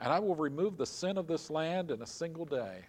and 0.00 0.12
I 0.12 0.18
will 0.18 0.34
remove 0.34 0.76
the 0.76 0.86
sin 0.86 1.18
of 1.18 1.26
this 1.26 1.50
land 1.50 1.90
in 1.90 2.00
a 2.02 2.06
single 2.06 2.44
day. 2.44 2.80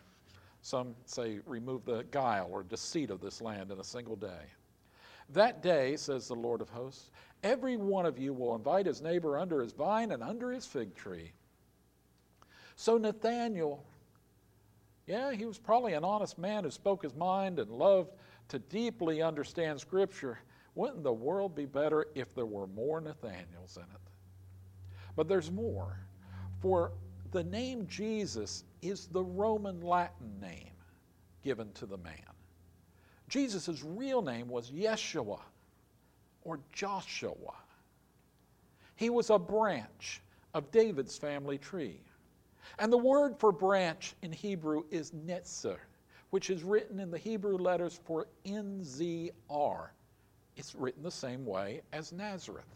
Some 0.62 0.96
say, 1.06 1.40
remove 1.46 1.86
the 1.86 2.06
guile 2.12 2.50
or 2.52 2.64
deceit 2.64 3.10
of 3.10 3.22
this 3.22 3.42
land 3.42 3.72
in 3.72 3.80
a 3.80 3.84
single 3.84 4.16
day. 4.16 4.46
That 5.30 5.62
day, 5.62 5.96
says 5.96 6.28
the 6.28 6.36
Lord 6.36 6.62
of 6.62 6.70
hosts, 6.70 7.12
every 7.44 7.78
one 7.78 8.06
of 8.06 8.18
you 8.18 8.34
will 8.34 8.56
invite 8.56 8.86
his 8.86 9.02
neighbor 9.02 9.38
under 9.38 9.62
his 9.62 9.74
vine 9.74 10.12
and 10.12 10.24
under 10.24 10.52
his 10.52 10.66
fig 10.66 10.96
tree. 10.96 11.34
So 12.76 12.98
Nathanael, 12.98 13.84
yeah, 15.10 15.32
he 15.34 15.48
was 15.48 15.58
probably 15.58 15.94
an 15.94 16.04
honest 16.04 16.38
man 16.38 16.64
who 16.64 16.70
spoke 16.70 17.02
his 17.02 17.16
mind 17.16 17.58
and 17.58 17.72
loved 17.72 18.12
to 18.50 18.60
deeply 18.60 19.24
understand 19.24 19.80
Scripture, 19.80 20.38
wouldn't 20.76 21.04
the 21.04 21.12
world 21.12 21.56
be 21.56 21.66
better 21.66 22.06
if 22.14 22.36
there 22.36 22.46
were 22.46 22.68
more 22.68 23.02
Nathaniels 23.02 23.78
in 23.78 23.84
it? 23.84 24.12
But 25.16 25.28
there's 25.28 25.50
more. 25.50 25.98
For 26.62 26.92
the 27.32 27.44
name 27.44 27.88
Jesus 27.88 28.66
is 28.84 29.08
the 29.08 29.24
Roman 29.24 29.82
Latin 29.82 30.40
name 30.40 30.74
given 31.44 31.72
to 31.74 31.88
the 31.88 31.98
man. 31.98 32.14
Jesus' 33.30 33.84
real 33.84 34.22
name 34.22 34.48
was 34.48 34.70
Yeshua 34.70 35.40
or 36.44 36.60
Joshua. 36.72 37.56
He 38.96 39.10
was 39.10 39.32
a 39.32 39.40
branch 39.40 40.22
of 40.54 40.70
David's 40.70 41.18
family 41.18 41.58
tree. 41.58 42.00
And 42.78 42.92
the 42.92 42.98
word 42.98 43.38
for 43.38 43.52
branch 43.52 44.16
in 44.22 44.32
Hebrew 44.32 44.84
is 44.92 45.12
netzer 45.12 45.80
which 46.30 46.50
is 46.50 46.64
written 46.64 47.00
in 47.00 47.12
the 47.12 47.18
Hebrew 47.18 47.58
letters 47.58 48.00
for 48.04 48.28
NZR. 48.46 49.88
It's 50.56 50.76
written 50.76 51.04
the 51.04 51.12
same 51.12 51.46
way 51.46 51.82
as 51.92 52.12
Nazareth. 52.12 52.76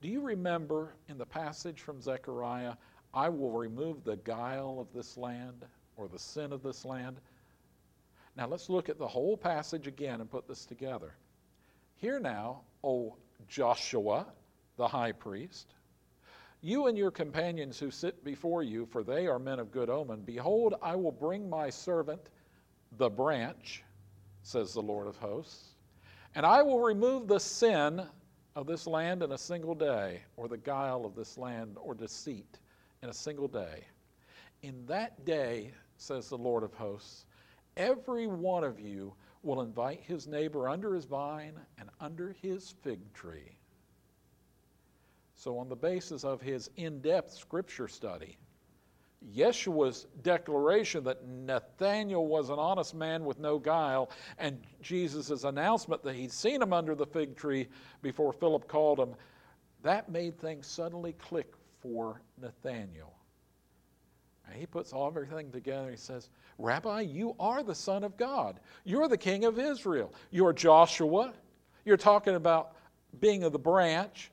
Do 0.00 0.08
you 0.08 0.20
remember 0.20 0.94
in 1.08 1.18
the 1.18 1.26
passage 1.26 1.80
from 1.80 2.00
Zechariah, 2.00 2.74
I 3.12 3.28
will 3.28 3.50
remove 3.50 4.04
the 4.04 4.16
guile 4.18 4.78
of 4.80 4.86
this 4.94 5.16
land 5.16 5.64
or 5.96 6.08
the 6.08 6.18
sin 6.18 6.52
of 6.52 6.62
this 6.62 6.84
land? 6.84 7.20
Now 8.36 8.46
let's 8.46 8.70
look 8.70 8.88
at 8.88 8.98
the 8.98 9.08
whole 9.08 9.36
passage 9.36 9.86
again 9.86 10.20
and 10.20 10.30
put 10.30 10.46
this 10.46 10.64
together. 10.64 11.14
Hear 11.96 12.20
now, 12.20 12.60
O 12.84 13.16
Joshua, 13.48 14.26
the 14.76 14.88
high 14.88 15.12
priest, 15.12 15.74
you 16.62 16.86
and 16.86 16.98
your 16.98 17.10
companions 17.10 17.78
who 17.78 17.90
sit 17.90 18.22
before 18.24 18.62
you, 18.62 18.84
for 18.86 19.02
they 19.02 19.26
are 19.26 19.38
men 19.38 19.58
of 19.58 19.70
good 19.70 19.88
omen, 19.88 20.22
behold, 20.22 20.74
I 20.82 20.94
will 20.94 21.12
bring 21.12 21.48
my 21.48 21.70
servant, 21.70 22.28
the 22.98 23.08
branch, 23.08 23.82
says 24.42 24.74
the 24.74 24.82
Lord 24.82 25.06
of 25.06 25.16
hosts, 25.16 25.76
and 26.34 26.44
I 26.44 26.62
will 26.62 26.80
remove 26.80 27.28
the 27.28 27.40
sin 27.40 28.02
of 28.56 28.66
this 28.66 28.86
land 28.86 29.22
in 29.22 29.32
a 29.32 29.38
single 29.38 29.74
day, 29.74 30.22
or 30.36 30.48
the 30.48 30.58
guile 30.58 31.04
of 31.06 31.14
this 31.14 31.38
land, 31.38 31.76
or 31.80 31.94
deceit 31.94 32.58
in 33.02 33.08
a 33.08 33.14
single 33.14 33.48
day. 33.48 33.84
In 34.62 34.84
that 34.86 35.24
day, 35.24 35.72
says 35.96 36.28
the 36.28 36.36
Lord 36.38 36.62
of 36.62 36.74
hosts, 36.74 37.24
every 37.76 38.26
one 38.26 38.64
of 38.64 38.78
you 38.78 39.14
will 39.42 39.62
invite 39.62 40.02
his 40.02 40.26
neighbor 40.26 40.68
under 40.68 40.94
his 40.94 41.06
vine 41.06 41.54
and 41.78 41.88
under 42.00 42.34
his 42.42 42.74
fig 42.82 43.00
tree 43.14 43.59
so, 45.40 45.56
on 45.56 45.70
the 45.70 45.74
basis 45.74 46.22
of 46.22 46.42
his 46.42 46.68
in 46.76 47.00
depth 47.00 47.32
scripture 47.32 47.88
study, 47.88 48.36
Yeshua's 49.34 50.06
declaration 50.20 51.02
that 51.04 51.26
Nathanael 51.26 52.26
was 52.26 52.50
an 52.50 52.58
honest 52.58 52.94
man 52.94 53.24
with 53.24 53.38
no 53.38 53.58
guile, 53.58 54.10
and 54.36 54.58
Jesus' 54.82 55.44
announcement 55.44 56.02
that 56.02 56.14
he'd 56.14 56.30
seen 56.30 56.60
him 56.60 56.74
under 56.74 56.94
the 56.94 57.06
fig 57.06 57.38
tree 57.38 57.68
before 58.02 58.34
Philip 58.34 58.68
called 58.68 59.00
him, 59.00 59.14
that 59.82 60.10
made 60.10 60.38
things 60.38 60.66
suddenly 60.66 61.14
click 61.14 61.54
for 61.80 62.20
Nathanael. 62.38 63.14
And 64.46 64.54
he 64.54 64.66
puts 64.66 64.92
all 64.92 65.06
everything 65.06 65.50
together. 65.50 65.90
He 65.90 65.96
says, 65.96 66.28
Rabbi, 66.58 67.00
you 67.00 67.34
are 67.40 67.62
the 67.62 67.74
Son 67.74 68.04
of 68.04 68.14
God. 68.18 68.60
You're 68.84 69.08
the 69.08 69.16
King 69.16 69.46
of 69.46 69.58
Israel. 69.58 70.12
You're 70.30 70.52
Joshua. 70.52 71.32
You're 71.86 71.96
talking 71.96 72.34
about 72.34 72.72
being 73.20 73.42
of 73.42 73.52
the 73.52 73.58
branch 73.58 74.30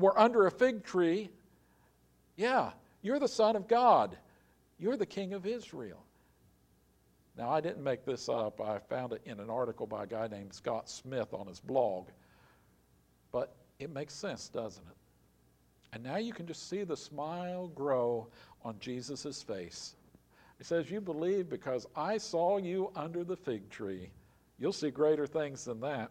we're 0.00 0.18
under 0.18 0.46
a 0.46 0.50
fig 0.50 0.84
tree. 0.84 1.30
Yeah, 2.36 2.72
you're 3.02 3.18
the 3.18 3.28
Son 3.28 3.56
of 3.56 3.68
God. 3.68 4.16
You're 4.78 4.96
the 4.96 5.06
King 5.06 5.34
of 5.34 5.46
Israel. 5.46 6.04
Now, 7.36 7.50
I 7.50 7.60
didn't 7.60 7.82
make 7.82 8.04
this 8.04 8.28
up. 8.28 8.60
I 8.60 8.78
found 8.78 9.12
it 9.12 9.22
in 9.24 9.40
an 9.40 9.50
article 9.50 9.86
by 9.86 10.04
a 10.04 10.06
guy 10.06 10.28
named 10.28 10.54
Scott 10.54 10.88
Smith 10.88 11.34
on 11.34 11.46
his 11.46 11.60
blog. 11.60 12.08
But 13.32 13.56
it 13.78 13.90
makes 13.90 14.14
sense, 14.14 14.48
doesn't 14.48 14.84
it? 14.86 14.96
And 15.92 16.02
now 16.02 16.16
you 16.16 16.32
can 16.32 16.46
just 16.46 16.68
see 16.68 16.84
the 16.84 16.96
smile 16.96 17.68
grow 17.68 18.28
on 18.64 18.76
Jesus' 18.78 19.42
face. 19.42 19.96
He 20.58 20.64
says, 20.64 20.90
You 20.90 21.00
believe 21.00 21.48
because 21.48 21.86
I 21.96 22.18
saw 22.18 22.58
you 22.58 22.90
under 22.94 23.24
the 23.24 23.36
fig 23.36 23.68
tree. 23.68 24.10
You'll 24.58 24.72
see 24.72 24.90
greater 24.90 25.26
things 25.26 25.64
than 25.64 25.80
that. 25.80 26.10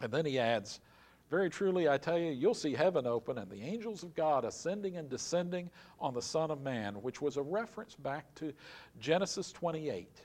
And 0.00 0.12
then 0.12 0.26
he 0.26 0.38
adds, 0.38 0.80
very 1.28 1.50
truly, 1.50 1.88
I 1.88 1.98
tell 1.98 2.18
you, 2.18 2.30
you'll 2.30 2.54
see 2.54 2.72
heaven 2.72 3.06
open 3.06 3.38
and 3.38 3.50
the 3.50 3.62
angels 3.62 4.04
of 4.04 4.14
God 4.14 4.44
ascending 4.44 4.96
and 4.96 5.08
descending 5.10 5.70
on 5.98 6.14
the 6.14 6.22
Son 6.22 6.52
of 6.52 6.60
Man, 6.60 6.94
which 7.02 7.20
was 7.20 7.36
a 7.36 7.42
reference 7.42 7.96
back 7.96 8.32
to 8.36 8.52
Genesis 9.00 9.50
28, 9.50 10.22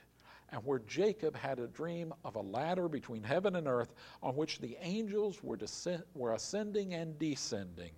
and 0.50 0.64
where 0.64 0.80
Jacob 0.80 1.36
had 1.36 1.58
a 1.58 1.68
dream 1.68 2.14
of 2.24 2.36
a 2.36 2.42
ladder 2.42 2.88
between 2.88 3.24
heaven 3.24 3.56
and 3.56 3.68
earth 3.68 3.96
on 4.22 4.36
which 4.36 4.60
the 4.60 4.78
angels 4.80 5.42
were, 5.42 5.58
descend- 5.58 6.04
were 6.14 6.34
ascending 6.34 6.94
and 6.94 7.18
descending 7.18 7.94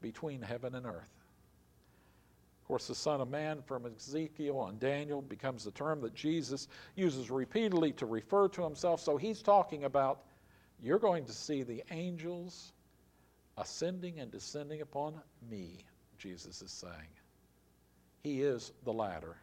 between 0.00 0.40
heaven 0.40 0.76
and 0.76 0.86
earth. 0.86 1.10
Of 2.62 2.68
course, 2.68 2.86
the 2.86 2.94
Son 2.94 3.20
of 3.20 3.28
Man 3.28 3.62
from 3.62 3.84
Ezekiel 3.84 4.66
and 4.66 4.78
Daniel 4.78 5.20
becomes 5.20 5.64
the 5.64 5.70
term 5.72 6.00
that 6.02 6.14
Jesus 6.14 6.68
uses 6.94 7.30
repeatedly 7.30 7.92
to 7.92 8.06
refer 8.06 8.48
to 8.48 8.62
himself. 8.62 9.00
So 9.00 9.16
he's 9.16 9.42
talking 9.42 9.84
about 9.84 10.22
you're 10.84 10.98
going 10.98 11.24
to 11.24 11.32
see 11.32 11.62
the 11.62 11.82
angels 11.90 12.72
ascending 13.56 14.20
and 14.20 14.30
descending 14.30 14.82
upon 14.82 15.14
me, 15.50 15.78
Jesus 16.18 16.60
is 16.60 16.70
saying. 16.70 17.08
He 18.22 18.42
is 18.42 18.72
the 18.84 18.92
ladder. 18.92 19.36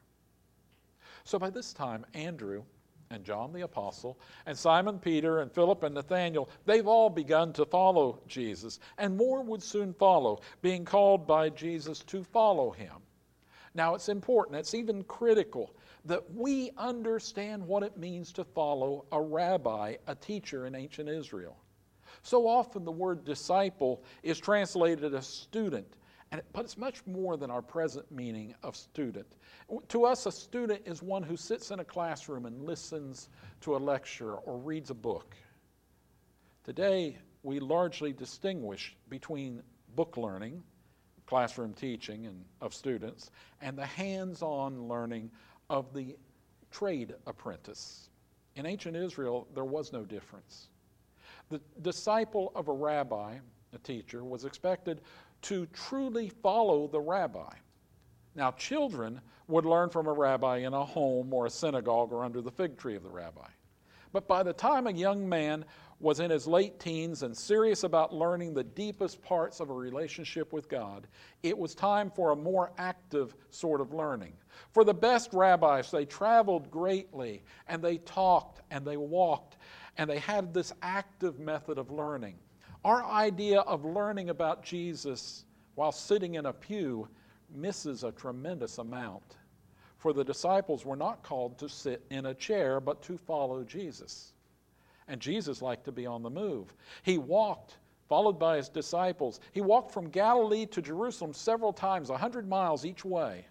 So 1.23 1.39
by 1.39 1.49
this 1.49 1.73
time, 1.73 2.05
Andrew 2.13 2.63
and 3.09 3.25
John 3.25 3.53
the 3.53 3.61
Apostle, 3.61 4.19
and 4.45 4.57
Simon 4.57 4.99
Peter 4.99 5.39
and 5.39 5.51
Philip 5.51 5.83
and 5.83 5.95
Nathanael, 5.95 6.47
they've 6.65 6.87
all 6.87 7.09
begun 7.09 7.53
to 7.53 7.65
follow 7.65 8.19
Jesus, 8.27 8.79
and 8.97 9.17
more 9.17 9.41
would 9.41 9.63
soon 9.63 9.93
follow, 9.93 10.41
being 10.61 10.85
called 10.85 11.25
by 11.25 11.49
Jesus 11.49 11.99
to 12.05 12.23
follow 12.23 12.71
him. 12.71 12.93
Now, 13.73 13.95
it's 13.95 14.09
important, 14.09 14.57
it's 14.57 14.73
even 14.73 15.03
critical 15.03 15.75
that 16.05 16.33
we 16.33 16.71
understand 16.77 17.65
what 17.65 17.83
it 17.83 17.97
means 17.97 18.33
to 18.33 18.43
follow 18.43 19.05
a 19.11 19.21
rabbi, 19.21 19.95
a 20.07 20.15
teacher 20.15 20.65
in 20.65 20.75
ancient 20.75 21.07
Israel. 21.09 21.57
So 22.23 22.47
often 22.47 22.83
the 22.83 22.91
word 22.91 23.23
disciple 23.23 24.03
is 24.23 24.39
translated 24.39 25.13
as 25.13 25.27
student, 25.27 25.87
but 26.53 26.65
it's 26.65 26.77
much 26.77 27.05
more 27.05 27.37
than 27.37 27.51
our 27.51 27.61
present 27.61 28.11
meaning 28.11 28.55
of 28.63 28.75
student. 28.75 29.27
To 29.89 30.05
us, 30.05 30.25
a 30.25 30.31
student 30.31 30.81
is 30.85 31.01
one 31.01 31.23
who 31.23 31.37
sits 31.37 31.71
in 31.71 31.79
a 31.79 31.85
classroom 31.85 32.45
and 32.45 32.63
listens 32.63 33.29
to 33.61 33.75
a 33.75 33.77
lecture 33.77 34.35
or 34.35 34.57
reads 34.57 34.89
a 34.89 34.95
book. 34.95 35.35
Today, 36.63 37.17
we 37.43 37.59
largely 37.59 38.13
distinguish 38.13 38.95
between 39.09 39.63
book 39.95 40.15
learning, 40.17 40.61
classroom 41.25 41.73
teaching 41.73 42.27
and 42.27 42.43
of 42.59 42.73
students, 42.73 43.31
and 43.61 43.77
the 43.77 43.85
hands-on 43.85 44.87
learning 44.87 45.31
of 45.71 45.93
the 45.93 46.17
trade 46.69 47.15
apprentice. 47.25 48.09
In 48.57 48.65
ancient 48.65 48.97
Israel, 48.97 49.47
there 49.55 49.63
was 49.63 49.93
no 49.93 50.03
difference. 50.03 50.67
The 51.49 51.61
disciple 51.81 52.51
of 52.55 52.67
a 52.67 52.73
rabbi, 52.73 53.37
a 53.73 53.77
teacher, 53.79 54.25
was 54.25 54.43
expected 54.43 54.99
to 55.43 55.65
truly 55.67 56.27
follow 56.27 56.87
the 56.87 56.99
rabbi. 56.99 57.53
Now, 58.35 58.51
children 58.51 59.21
would 59.47 59.65
learn 59.65 59.89
from 59.89 60.07
a 60.07 60.13
rabbi 60.13 60.57
in 60.57 60.73
a 60.73 60.85
home 60.85 61.33
or 61.33 61.45
a 61.45 61.49
synagogue 61.49 62.11
or 62.11 62.25
under 62.25 62.41
the 62.41 62.51
fig 62.51 62.77
tree 62.77 62.95
of 62.95 63.03
the 63.03 63.09
rabbi. 63.09 63.47
But 64.13 64.27
by 64.27 64.43
the 64.43 64.53
time 64.53 64.87
a 64.87 64.91
young 64.91 65.27
man 65.27 65.65
was 65.99 66.19
in 66.19 66.31
his 66.31 66.47
late 66.47 66.79
teens 66.79 67.23
and 67.23 67.37
serious 67.37 67.83
about 67.83 68.13
learning 68.13 68.53
the 68.53 68.63
deepest 68.63 69.21
parts 69.21 69.59
of 69.59 69.69
a 69.69 69.73
relationship 69.73 70.51
with 70.51 70.67
God, 70.67 71.07
it 71.43 71.57
was 71.57 71.75
time 71.75 72.09
for 72.09 72.31
a 72.31 72.35
more 72.35 72.71
active 72.77 73.35
sort 73.51 73.81
of 73.81 73.93
learning. 73.93 74.33
For 74.71 74.83
the 74.83 74.93
best 74.93 75.31
rabbis, 75.33 75.91
they 75.91 76.05
traveled 76.05 76.71
greatly 76.71 77.43
and 77.67 77.81
they 77.81 77.97
talked 77.97 78.61
and 78.71 78.85
they 78.85 78.97
walked 78.97 79.57
and 79.97 80.09
they 80.09 80.19
had 80.19 80.53
this 80.53 80.73
active 80.81 81.39
method 81.39 81.77
of 81.77 81.91
learning. 81.91 82.35
Our 82.83 83.03
idea 83.05 83.59
of 83.61 83.85
learning 83.85 84.29
about 84.29 84.63
Jesus 84.63 85.45
while 85.75 85.91
sitting 85.91 86.35
in 86.35 86.47
a 86.47 86.53
pew 86.53 87.07
misses 87.53 88.03
a 88.03 88.11
tremendous 88.11 88.79
amount. 88.79 89.37
For 90.01 90.13
the 90.13 90.23
disciples 90.23 90.83
were 90.83 90.95
not 90.95 91.21
called 91.21 91.59
to 91.59 91.69
sit 91.69 92.03
in 92.09 92.25
a 92.25 92.33
chair, 92.33 92.79
but 92.79 93.03
to 93.03 93.19
follow 93.19 93.63
Jesus. 93.63 94.33
And 95.07 95.21
Jesus 95.21 95.61
liked 95.61 95.85
to 95.85 95.91
be 95.91 96.07
on 96.07 96.23
the 96.23 96.29
move. 96.31 96.73
He 97.03 97.19
walked, 97.19 97.77
followed 98.09 98.39
by 98.39 98.57
his 98.57 98.67
disciples. 98.67 99.39
He 99.51 99.61
walked 99.61 99.91
from 99.91 100.09
Galilee 100.09 100.65
to 100.65 100.81
Jerusalem 100.81 101.33
several 101.33 101.71
times, 101.71 102.09
a 102.09 102.13
100 102.13 102.49
miles 102.49 102.83
each 102.83 103.05
way. 103.05 103.45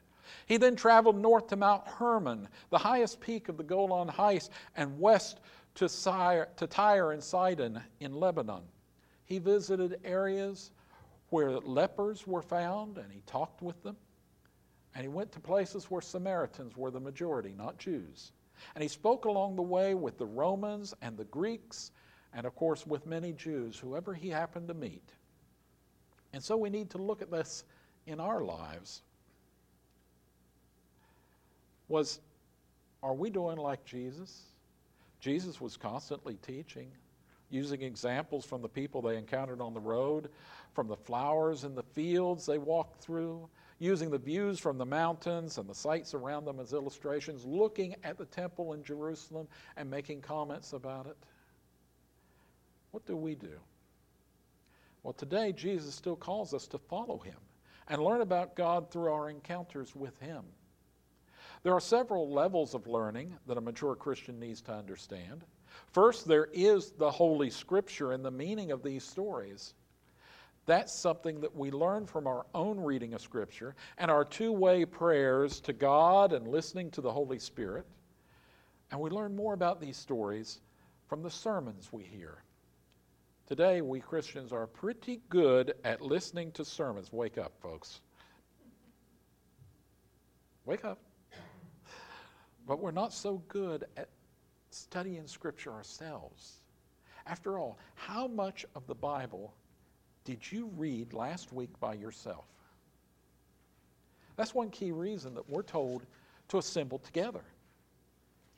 He 0.46 0.56
then 0.56 0.74
traveled 0.74 1.16
north 1.16 1.46
to 1.46 1.56
Mount 1.56 1.86
Hermon, 1.86 2.48
the 2.70 2.78
highest 2.78 3.20
peak 3.20 3.48
of 3.48 3.56
the 3.56 3.62
Golan 3.62 4.08
Heights, 4.08 4.50
and 4.74 4.98
west 4.98 5.38
to, 5.76 5.86
to 5.86 6.66
Tyre 6.66 7.12
and 7.12 7.22
Sidon 7.22 7.80
in 8.00 8.12
Lebanon. 8.12 8.64
He 9.24 9.38
visited 9.38 10.00
areas 10.02 10.72
where 11.28 11.60
lepers 11.60 12.26
were 12.26 12.42
found 12.42 12.98
and 12.98 13.12
he 13.12 13.22
talked 13.24 13.62
with 13.62 13.80
them. 13.84 13.96
And 14.94 15.02
he 15.02 15.08
went 15.08 15.32
to 15.32 15.40
places 15.40 15.90
where 15.90 16.00
Samaritans 16.00 16.76
were 16.76 16.90
the 16.90 17.00
majority, 17.00 17.54
not 17.56 17.78
Jews. 17.78 18.32
And 18.74 18.82
he 18.82 18.88
spoke 18.88 19.24
along 19.24 19.56
the 19.56 19.62
way 19.62 19.94
with 19.94 20.18
the 20.18 20.26
Romans 20.26 20.94
and 21.00 21.16
the 21.16 21.24
Greeks, 21.24 21.92
and 22.34 22.46
of 22.46 22.54
course 22.54 22.86
with 22.86 23.06
many 23.06 23.32
Jews, 23.32 23.78
whoever 23.78 24.12
he 24.14 24.28
happened 24.28 24.68
to 24.68 24.74
meet. 24.74 25.12
And 26.32 26.42
so 26.42 26.56
we 26.56 26.70
need 26.70 26.90
to 26.90 26.98
look 26.98 27.22
at 27.22 27.30
this 27.30 27.64
in 28.06 28.20
our 28.20 28.42
lives. 28.42 29.02
Was 31.88 32.20
are 33.02 33.14
we 33.14 33.30
doing 33.30 33.56
like 33.56 33.84
Jesus? 33.84 34.42
Jesus 35.20 35.60
was 35.60 35.76
constantly 35.76 36.34
teaching, 36.42 36.90
using 37.48 37.82
examples 37.82 38.44
from 38.44 38.62
the 38.62 38.68
people 38.68 39.00
they 39.00 39.16
encountered 39.16 39.60
on 39.60 39.74
the 39.74 39.80
road, 39.80 40.28
from 40.74 40.86
the 40.86 40.96
flowers 40.96 41.64
in 41.64 41.74
the 41.74 41.82
fields 41.82 42.46
they 42.46 42.58
walked 42.58 43.02
through, 43.02 43.48
using 43.80 44.10
the 44.10 44.18
views 44.18 44.60
from 44.60 44.78
the 44.78 44.86
mountains 44.86 45.58
and 45.58 45.68
the 45.68 45.74
sights 45.74 46.14
around 46.14 46.44
them 46.44 46.60
as 46.60 46.72
illustrations, 46.72 47.44
looking 47.44 47.96
at 48.04 48.18
the 48.18 48.26
temple 48.26 48.74
in 48.74 48.84
Jerusalem 48.84 49.48
and 49.76 49.90
making 49.90 50.20
comments 50.20 50.74
about 50.74 51.06
it. 51.06 51.16
What 52.92 53.06
do 53.06 53.16
we 53.16 53.34
do? 53.34 53.58
Well, 55.02 55.14
today 55.14 55.52
Jesus 55.52 55.94
still 55.94 56.14
calls 56.14 56.52
us 56.52 56.66
to 56.68 56.78
follow 56.78 57.18
him 57.18 57.38
and 57.88 58.02
learn 58.02 58.20
about 58.20 58.54
God 58.54 58.90
through 58.90 59.10
our 59.10 59.30
encounters 59.30 59.96
with 59.96 60.18
him. 60.20 60.44
There 61.62 61.72
are 61.72 61.80
several 61.80 62.30
levels 62.30 62.74
of 62.74 62.86
learning 62.86 63.34
that 63.46 63.58
a 63.58 63.62
mature 63.62 63.94
Christian 63.94 64.38
needs 64.38 64.60
to 64.62 64.74
understand. 64.74 65.44
First, 65.92 66.28
there 66.28 66.48
is 66.52 66.92
the 66.92 67.10
Holy 67.10 67.48
Scripture 67.48 68.12
and 68.12 68.24
the 68.24 68.30
meaning 68.30 68.72
of 68.72 68.82
these 68.82 69.04
stories. 69.04 69.74
That's 70.70 70.94
something 70.94 71.40
that 71.40 71.56
we 71.56 71.72
learn 71.72 72.06
from 72.06 72.28
our 72.28 72.46
own 72.54 72.78
reading 72.78 73.12
of 73.14 73.20
Scripture 73.20 73.74
and 73.98 74.08
our 74.08 74.24
two 74.24 74.52
way 74.52 74.84
prayers 74.84 75.58
to 75.62 75.72
God 75.72 76.32
and 76.32 76.46
listening 76.46 76.92
to 76.92 77.00
the 77.00 77.10
Holy 77.10 77.40
Spirit. 77.40 77.84
And 78.92 79.00
we 79.00 79.10
learn 79.10 79.34
more 79.34 79.52
about 79.52 79.80
these 79.80 79.96
stories 79.96 80.60
from 81.08 81.24
the 81.24 81.30
sermons 81.30 81.92
we 81.92 82.04
hear. 82.04 82.44
Today, 83.48 83.80
we 83.80 83.98
Christians 83.98 84.52
are 84.52 84.68
pretty 84.68 85.20
good 85.28 85.74
at 85.82 86.02
listening 86.02 86.52
to 86.52 86.64
sermons. 86.64 87.12
Wake 87.12 87.36
up, 87.36 87.52
folks. 87.60 88.00
Wake 90.66 90.84
up. 90.84 91.00
But 92.68 92.78
we're 92.78 92.92
not 92.92 93.12
so 93.12 93.42
good 93.48 93.86
at 93.96 94.08
studying 94.70 95.26
Scripture 95.26 95.72
ourselves. 95.72 96.60
After 97.26 97.58
all, 97.58 97.76
how 97.96 98.28
much 98.28 98.64
of 98.76 98.86
the 98.86 98.94
Bible 98.94 99.52
did 100.30 100.52
you 100.52 100.70
read 100.76 101.12
last 101.12 101.52
week 101.52 101.70
by 101.80 101.92
yourself? 101.92 102.44
That's 104.36 104.54
one 104.54 104.70
key 104.70 104.92
reason 104.92 105.34
that 105.34 105.50
we're 105.50 105.64
told 105.64 106.06
to 106.50 106.58
assemble 106.58 107.00
together. 107.00 107.42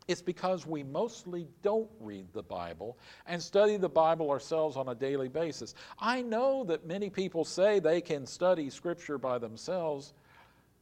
It's 0.06 0.20
because 0.20 0.66
we 0.66 0.82
mostly 0.82 1.48
don't 1.62 1.88
read 1.98 2.26
the 2.34 2.42
Bible 2.42 2.98
and 3.26 3.42
study 3.42 3.78
the 3.78 3.88
Bible 3.88 4.30
ourselves 4.30 4.76
on 4.76 4.88
a 4.88 4.94
daily 4.94 5.28
basis. 5.28 5.74
I 5.98 6.20
know 6.20 6.62
that 6.64 6.86
many 6.86 7.08
people 7.08 7.42
say 7.42 7.78
they 7.78 8.02
can 8.02 8.26
study 8.26 8.68
Scripture 8.68 9.16
by 9.16 9.38
themselves, 9.38 10.12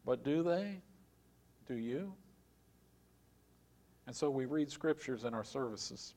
but 0.05 0.25
do 0.25 0.43
they? 0.43 0.81
Do 1.69 1.75
you? 1.75 2.13
And 4.09 4.17
so 4.17 4.29
we 4.29 4.45
read 4.45 4.73
Scriptures 4.73 5.23
in 5.23 5.35
our 5.35 5.45
services. 5.45 6.15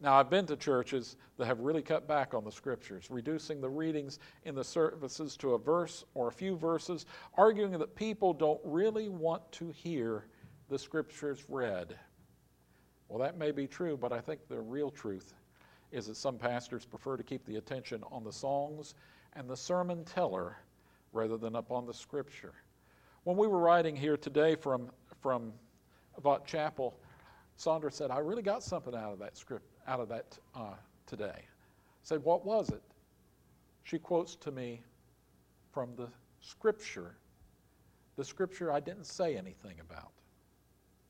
Now, 0.00 0.14
I've 0.14 0.30
been 0.30 0.46
to 0.46 0.56
churches 0.56 1.16
that 1.38 1.46
have 1.46 1.58
really 1.58 1.82
cut 1.82 2.06
back 2.06 2.32
on 2.32 2.44
the 2.44 2.52
scriptures, 2.52 3.08
reducing 3.10 3.60
the 3.60 3.68
readings 3.68 4.20
in 4.44 4.54
the 4.54 4.62
services 4.62 5.36
to 5.38 5.54
a 5.54 5.58
verse 5.58 6.04
or 6.14 6.28
a 6.28 6.32
few 6.32 6.56
verses, 6.56 7.04
arguing 7.34 7.72
that 7.72 7.96
people 7.96 8.32
don't 8.32 8.60
really 8.62 9.08
want 9.08 9.50
to 9.52 9.70
hear 9.70 10.26
the 10.68 10.78
scriptures 10.78 11.44
read. 11.48 11.98
Well, 13.08 13.18
that 13.18 13.38
may 13.38 13.50
be 13.50 13.66
true, 13.66 13.96
but 13.96 14.12
I 14.12 14.20
think 14.20 14.46
the 14.48 14.60
real 14.60 14.90
truth 14.90 15.34
is 15.90 16.06
that 16.06 16.16
some 16.16 16.38
pastors 16.38 16.84
prefer 16.84 17.16
to 17.16 17.24
keep 17.24 17.44
the 17.44 17.56
attention 17.56 18.04
on 18.12 18.22
the 18.22 18.32
songs 18.32 18.94
and 19.32 19.48
the 19.48 19.56
sermon 19.56 20.04
teller 20.04 20.58
rather 21.12 21.36
than 21.36 21.56
upon 21.56 21.86
the 21.86 21.94
scripture. 21.94 22.54
When 23.24 23.36
we 23.36 23.48
were 23.48 23.58
writing 23.58 23.96
here 23.96 24.16
today 24.16 24.54
from, 24.54 24.90
from 25.20 25.52
Vaught 26.22 26.46
Chapel, 26.46 27.00
Sandra 27.56 27.90
said, 27.90 28.10
I 28.10 28.18
really 28.18 28.42
got 28.42 28.62
something 28.62 28.94
out 28.94 29.12
of 29.12 29.18
that 29.18 29.36
script, 29.36 29.66
out 29.88 30.00
of 30.00 30.08
that 30.10 30.38
uh, 30.54 30.74
today. 31.06 31.44
Said, 32.02 32.22
What 32.22 32.44
was 32.44 32.68
it? 32.68 32.82
She 33.82 33.98
quotes 33.98 34.36
to 34.36 34.52
me 34.52 34.82
from 35.72 35.96
the 35.96 36.08
scripture, 36.40 37.16
the 38.16 38.24
scripture 38.24 38.70
I 38.70 38.80
didn't 38.80 39.06
say 39.06 39.36
anything 39.36 39.80
about. 39.80 40.12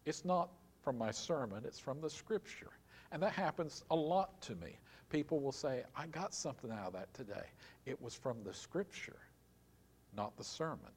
It's 0.07 0.25
not 0.25 0.51
from 0.83 0.97
my 0.97 1.11
sermon, 1.11 1.65
it's 1.67 1.79
from 1.79 2.01
the 2.01 2.09
scripture. 2.09 2.71
And 3.11 3.23
that 3.23 3.33
happens 3.33 3.85
a 3.91 3.97
lot 3.97 4.41
to 4.43 4.55
me. 4.57 4.79
People 5.11 5.41
will 5.41 5.53
say, 5.53 5.83
I 5.97 6.07
got 6.07 6.35
something 6.35 6.71
out 6.71 6.89
of 6.89 6.93
that 6.93 7.13
today. 7.15 7.47
It 7.87 8.01
was 8.01 8.15
from 8.15 8.45
the 8.45 8.53
scripture, 8.53 9.17
not 10.15 10.37
the 10.37 10.45
sermon. 10.45 10.93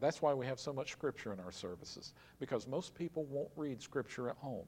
That's 0.00 0.20
why 0.20 0.34
we 0.34 0.44
have 0.46 0.60
so 0.60 0.72
much 0.72 0.92
scripture 0.92 1.32
in 1.32 1.40
our 1.40 1.52
services, 1.52 2.12
because 2.38 2.66
most 2.66 2.94
people 2.94 3.24
won't 3.24 3.50
read 3.56 3.80
scripture 3.80 4.28
at 4.28 4.36
home. 4.36 4.66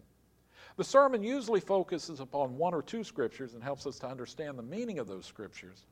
The 0.77 0.85
sermon 0.85 1.23
usually 1.23 1.61
focuses 1.61 2.21
upon 2.21 2.57
one 2.57 2.75
or 2.75 2.83
two 2.83 3.05
scriptures 3.05 3.55
and 3.55 3.63
helps 3.63 3.87
us 3.87 3.99
to 4.01 4.09
understand 4.09 4.59
the 4.59 4.63
meaning 4.63 4.99
of 4.99 5.09
those 5.09 5.27
scriptures. 5.27 5.87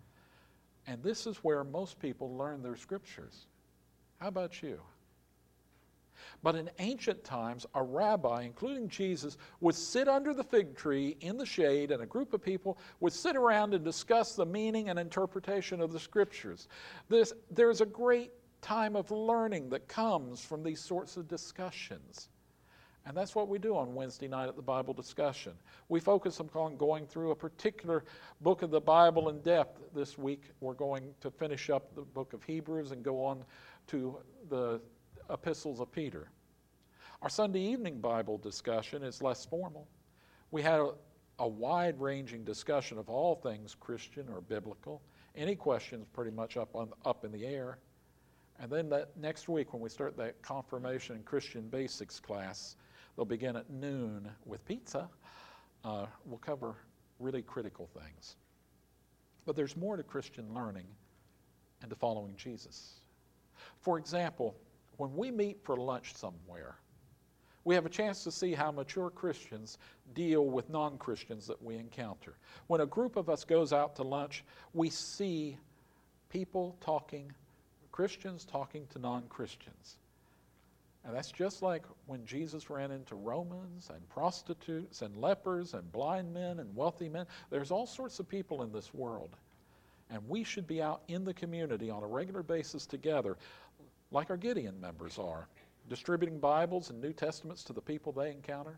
And 0.86 1.02
this 1.02 1.26
is 1.26 1.38
where 1.38 1.64
most 1.64 1.98
people 1.98 2.36
learn 2.36 2.62
their 2.62 2.76
scriptures. 2.76 3.46
How 4.18 4.28
about 4.28 4.62
you? 4.62 4.80
But 6.42 6.54
in 6.54 6.70
ancient 6.78 7.24
times, 7.24 7.66
a 7.74 7.82
rabbi, 7.82 8.42
including 8.42 8.88
Jesus, 8.88 9.36
would 9.60 9.74
sit 9.74 10.08
under 10.08 10.32
the 10.32 10.44
fig 10.44 10.76
tree 10.76 11.16
in 11.20 11.36
the 11.36 11.44
shade, 11.44 11.90
and 11.90 12.02
a 12.02 12.06
group 12.06 12.32
of 12.32 12.42
people 12.42 12.78
would 13.00 13.12
sit 13.12 13.36
around 13.36 13.74
and 13.74 13.84
discuss 13.84 14.34
the 14.34 14.46
meaning 14.46 14.88
and 14.88 14.98
interpretation 14.98 15.80
of 15.80 15.92
the 15.92 16.00
scriptures. 16.00 16.68
There's 17.08 17.80
a 17.80 17.86
great 17.86 18.32
time 18.62 18.96
of 18.96 19.10
learning 19.10 19.68
that 19.70 19.88
comes 19.88 20.40
from 20.40 20.62
these 20.62 20.80
sorts 20.80 21.16
of 21.16 21.28
discussions. 21.28 22.28
And 23.06 23.16
that's 23.16 23.36
what 23.36 23.46
we 23.48 23.58
do 23.60 23.76
on 23.76 23.94
Wednesday 23.94 24.26
night 24.26 24.48
at 24.48 24.56
the 24.56 24.62
Bible 24.62 24.92
discussion. 24.92 25.52
We 25.88 26.00
focus 26.00 26.40
on 26.40 26.76
going 26.76 27.06
through 27.06 27.30
a 27.30 27.36
particular 27.36 28.04
book 28.40 28.62
of 28.62 28.72
the 28.72 28.80
Bible 28.80 29.28
in 29.28 29.40
depth. 29.42 29.80
This 29.94 30.18
week, 30.18 30.42
we're 30.60 30.74
going 30.74 31.14
to 31.20 31.30
finish 31.30 31.70
up 31.70 31.94
the 31.94 32.02
book 32.02 32.32
of 32.32 32.42
Hebrews 32.42 32.90
and 32.90 33.04
go 33.04 33.24
on 33.24 33.44
to 33.86 34.18
the 34.50 34.80
epistles 35.30 35.78
of 35.78 35.92
Peter. 35.92 36.30
Our 37.22 37.28
Sunday 37.28 37.60
evening 37.60 38.00
Bible 38.00 38.38
discussion 38.38 39.04
is 39.04 39.22
less 39.22 39.46
formal. 39.46 39.86
We 40.50 40.62
had 40.62 40.80
a, 40.80 40.90
a 41.38 41.46
wide 41.46 42.00
ranging 42.00 42.42
discussion 42.42 42.98
of 42.98 43.08
all 43.08 43.36
things 43.36 43.76
Christian 43.78 44.28
or 44.28 44.40
biblical. 44.40 45.00
Any 45.36 45.54
questions 45.54 46.06
pretty 46.12 46.32
much 46.32 46.56
up, 46.56 46.74
on, 46.74 46.90
up 47.04 47.24
in 47.24 47.30
the 47.30 47.46
air. 47.46 47.78
And 48.58 48.68
then 48.68 48.88
that 48.88 49.16
next 49.16 49.48
week, 49.48 49.72
when 49.72 49.80
we 49.80 49.90
start 49.90 50.16
that 50.16 50.42
confirmation 50.42 51.14
and 51.14 51.24
Christian 51.24 51.68
basics 51.68 52.18
class, 52.18 52.74
They'll 53.16 53.24
begin 53.24 53.56
at 53.56 53.70
noon 53.70 54.28
with 54.44 54.64
pizza. 54.66 55.08
Uh, 55.84 56.06
we'll 56.26 56.38
cover 56.38 56.74
really 57.18 57.42
critical 57.42 57.88
things. 57.98 58.36
But 59.46 59.56
there's 59.56 59.76
more 59.76 59.96
to 59.96 60.02
Christian 60.02 60.52
learning 60.54 60.86
and 61.80 61.90
to 61.90 61.96
following 61.96 62.34
Jesus. 62.36 63.00
For 63.80 63.98
example, 63.98 64.54
when 64.96 65.14
we 65.16 65.30
meet 65.30 65.58
for 65.62 65.76
lunch 65.76 66.14
somewhere, 66.14 66.76
we 67.64 67.74
have 67.74 67.86
a 67.86 67.90
chance 67.90 68.22
to 68.24 68.30
see 68.30 68.52
how 68.52 68.70
mature 68.70 69.10
Christians 69.10 69.78
deal 70.14 70.46
with 70.46 70.70
non 70.70 70.98
Christians 70.98 71.46
that 71.48 71.60
we 71.60 71.76
encounter. 71.76 72.34
When 72.68 72.80
a 72.80 72.86
group 72.86 73.16
of 73.16 73.28
us 73.28 73.44
goes 73.44 73.72
out 73.72 73.96
to 73.96 74.02
lunch, 74.02 74.44
we 74.72 74.88
see 74.88 75.56
people 76.28 76.76
talking, 76.80 77.32
Christians 77.90 78.44
talking 78.44 78.86
to 78.92 78.98
non 78.98 79.24
Christians. 79.28 79.96
And 81.06 81.14
that's 81.14 81.30
just 81.30 81.62
like 81.62 81.84
when 82.06 82.26
Jesus 82.26 82.68
ran 82.68 82.90
into 82.90 83.14
Romans 83.14 83.90
and 83.94 84.08
prostitutes 84.08 85.02
and 85.02 85.16
lepers 85.16 85.72
and 85.74 85.90
blind 85.92 86.34
men 86.34 86.58
and 86.58 86.74
wealthy 86.74 87.08
men. 87.08 87.26
There's 87.48 87.70
all 87.70 87.86
sorts 87.86 88.18
of 88.18 88.28
people 88.28 88.64
in 88.64 88.72
this 88.72 88.92
world. 88.92 89.36
And 90.10 90.20
we 90.28 90.42
should 90.42 90.66
be 90.66 90.82
out 90.82 91.02
in 91.06 91.24
the 91.24 91.32
community 91.32 91.90
on 91.90 92.02
a 92.02 92.06
regular 92.06 92.42
basis 92.42 92.86
together, 92.86 93.36
like 94.10 94.30
our 94.30 94.36
Gideon 94.36 94.80
members 94.80 95.16
are, 95.16 95.46
distributing 95.88 96.40
Bibles 96.40 96.90
and 96.90 97.00
New 97.00 97.12
Testaments 97.12 97.62
to 97.64 97.72
the 97.72 97.80
people 97.80 98.10
they 98.10 98.32
encounter. 98.32 98.76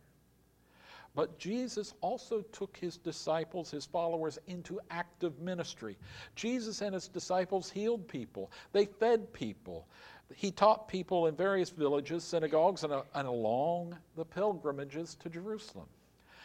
But 1.19 1.37
Jesus 1.37 1.95
also 2.01 2.43
took 2.53 2.77
his 2.77 2.97
disciples, 2.97 3.73
his 3.73 3.85
followers, 3.85 4.39
into 4.47 4.79
active 4.89 5.41
ministry. 5.41 5.99
Jesus 6.37 6.81
and 6.81 6.95
his 6.95 7.09
disciples 7.09 7.69
healed 7.69 8.07
people, 8.07 8.53
they 8.71 8.85
fed 8.87 9.33
people, 9.33 9.89
he 10.37 10.53
taught 10.53 10.87
people 10.87 11.27
in 11.27 11.35
various 11.35 11.71
villages, 11.71 12.23
synagogues, 12.23 12.85
and, 12.85 12.93
uh, 12.93 13.03
and 13.17 13.27
along 13.27 13.99
the 14.15 14.25
pilgrimages 14.25 15.17
to 15.17 15.29
Jerusalem. 15.29 15.89